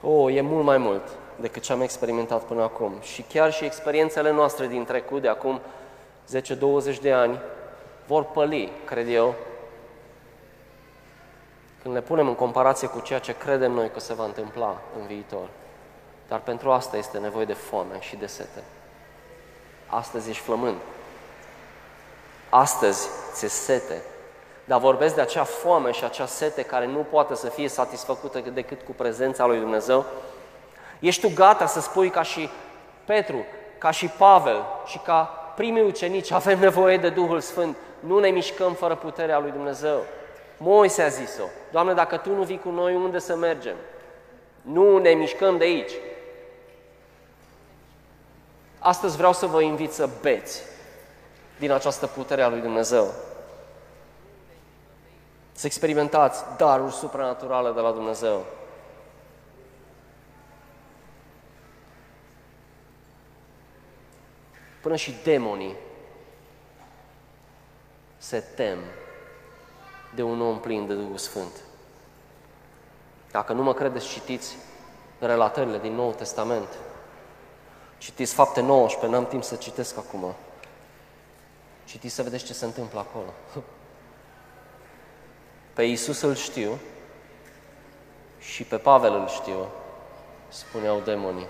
Oh, 0.01 0.36
e 0.36 0.41
mult 0.41 0.65
mai 0.65 0.77
mult 0.77 1.08
decât 1.36 1.62
ce 1.62 1.71
am 1.71 1.82
experimentat 1.82 2.43
până 2.43 2.62
acum. 2.62 2.93
Și 3.01 3.21
chiar 3.21 3.51
și 3.53 3.65
experiențele 3.65 4.32
noastre 4.32 4.67
din 4.67 4.86
trecut, 4.86 5.21
de 5.21 5.27
acum 5.27 5.62
10-20 6.95 6.99
de 7.01 7.12
ani, 7.12 7.39
vor 8.08 8.23
păli, 8.23 8.71
cred 8.86 9.10
eu, 9.10 9.36
când 11.89 12.02
le 12.02 12.08
punem 12.08 12.28
în 12.28 12.36
comparație 12.36 12.88
cu 12.88 12.99
ceea 12.99 13.19
ce 13.19 13.38
credem 13.38 13.71
noi 13.71 13.89
că 13.89 13.99
se 13.99 14.13
va 14.13 14.23
întâmpla 14.23 14.82
în 14.99 15.08
viitor. 15.08 15.47
Dar 16.28 16.39
pentru 16.39 16.71
asta 16.71 16.97
este 16.97 17.17
nevoie 17.17 17.45
de 17.45 17.54
foame 17.54 17.99
și 17.99 18.15
de 18.15 18.25
sete. 18.25 18.63
Astăzi 19.88 20.30
ești 20.30 20.43
flămând. 20.43 20.78
Astăzi 22.49 23.08
ți-e 23.34 23.47
sete 23.47 24.02
dar 24.65 24.80
vorbesc 24.80 25.15
de 25.15 25.21
acea 25.21 25.43
foame 25.43 25.91
și 25.91 26.04
acea 26.04 26.25
sete 26.25 26.62
care 26.62 26.86
nu 26.86 27.06
poate 27.10 27.36
să 27.36 27.47
fie 27.47 27.67
satisfăcută 27.67 28.39
decât 28.54 28.82
cu 28.82 28.91
prezența 28.91 29.45
lui 29.45 29.60
Dumnezeu. 29.60 30.06
Ești 30.99 31.21
tu 31.21 31.34
gata 31.36 31.65
să 31.65 31.80
spui 31.80 32.10
ca 32.10 32.21
și 32.21 32.49
Petru, 33.06 33.45
ca 33.78 33.91
și 33.91 34.08
Pavel 34.08 34.65
și 34.86 34.97
ca 34.97 35.21
primii 35.56 35.84
ucenici, 35.84 36.32
avem 36.32 36.60
nevoie 36.60 36.97
de 36.97 37.10
Duhul 37.10 37.39
Sfânt, 37.39 37.75
nu 37.99 38.19
ne 38.19 38.30
mișcăm 38.30 38.73
fără 38.73 38.95
puterea 38.95 39.39
lui 39.39 39.52
Dumnezeu. 39.52 40.04
Moise 40.62 41.02
a 41.02 41.08
zis-o, 41.08 41.43
Doamne, 41.72 41.93
dacă 41.93 42.17
Tu 42.17 42.36
nu 42.36 42.43
vii 42.43 42.60
cu 42.60 42.69
noi, 42.69 42.95
unde 42.95 43.19
să 43.19 43.36
mergem? 43.36 43.76
Nu 44.62 44.98
ne 44.98 45.10
mișcăm 45.10 45.58
de 45.58 45.63
aici. 45.63 45.91
Astăzi 48.80 49.17
vreau 49.17 49.34
să 49.34 49.45
vă 49.45 49.62
invit 49.62 49.91
să 49.91 50.10
beți 50.22 50.62
din 51.60 51.72
această 51.72 52.08
putere 52.08 52.41
a 52.41 52.50
lui 52.50 52.62
Dumnezeu. 52.62 53.13
Să 55.52 55.65
experimentați 55.65 56.43
daruri 56.58 56.93
supranaturale 56.93 57.72
de 57.72 57.80
la 57.80 57.91
Dumnezeu. 57.91 58.45
Până 64.82 64.95
și 64.95 65.15
demonii 65.24 65.76
se 68.17 68.43
tem 68.56 68.78
de 70.15 70.24
un 70.24 70.41
om 70.41 70.60
plin 70.60 70.88
de 70.88 70.93
Duhul 70.93 71.17
Sfânt. 71.17 71.52
Dacă 73.32 73.54
nu 73.54 73.63
mă 73.63 73.74
credeți, 73.74 74.08
citiți 74.08 74.56
relatările 75.19 75.78
din 75.78 75.93
Noul 75.93 76.13
Testament. 76.13 76.67
Citiți 77.98 78.34
fapte 78.34 78.62
19, 78.62 79.19
n-am 79.19 79.28
timp 79.28 79.43
să 79.43 79.56
citesc 79.56 79.98
acum. 79.98 80.34
Citiți 81.86 82.15
să 82.15 82.24
vedeți 82.24 82.45
ce 82.45 82.54
se 82.54 82.65
întâmplă 82.65 83.00
acolo. 83.00 83.34
pe 85.74 85.84
Iisus 85.84 86.22
îl 86.22 86.36
știu 86.36 86.80
și 88.39 88.63
pe 88.63 88.78
Pavel 88.78 89.13
îl 89.13 89.28
știu, 89.28 89.67
spuneau 90.48 91.00
demonii. 91.00 91.48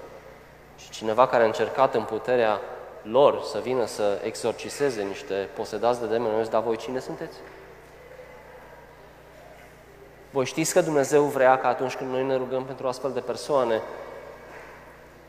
Și 0.78 0.90
cineva 0.90 1.28
care 1.28 1.44
a 1.44 1.46
încercat 1.46 1.96
în 1.96 2.04
puterea 2.04 2.62
lor 3.02 3.42
să 3.44 3.60
vină 3.60 3.86
să 3.86 4.22
exorciseze 4.24 5.04
niște 5.04 5.50
posedați 5.56 6.00
de 6.00 6.06
demoni, 6.06 6.50
dar 6.50 6.62
voi 6.62 6.78
cine 6.78 7.00
sunteți? 7.00 7.38
Voi 10.32 10.46
știți 10.46 10.74
că 10.74 10.82
Dumnezeu 10.82 11.24
vrea 11.24 11.58
că 11.58 11.68
atunci 11.68 11.96
când 11.96 12.10
noi 12.10 12.26
ne 12.26 12.36
rugăm 12.36 12.66
pentru 12.66 12.88
astfel 12.88 13.12
de 13.12 13.20
persoane, 13.20 13.82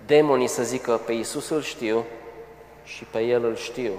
demonii 0.06 0.46
să 0.46 0.62
zică 0.62 0.96
pe 0.96 1.12
Iisus 1.12 1.48
îl 1.48 1.62
știu 1.62 2.04
și 2.84 3.04
pe 3.04 3.18
El 3.18 3.44
îl 3.44 3.56
știu. 3.56 3.92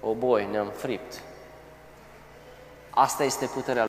O 0.00 0.12
boi, 0.14 0.48
ne-am 0.50 0.68
fript. 0.68 1.20
Asta 2.90 3.24
este 3.24 3.46
puterea 3.46 3.84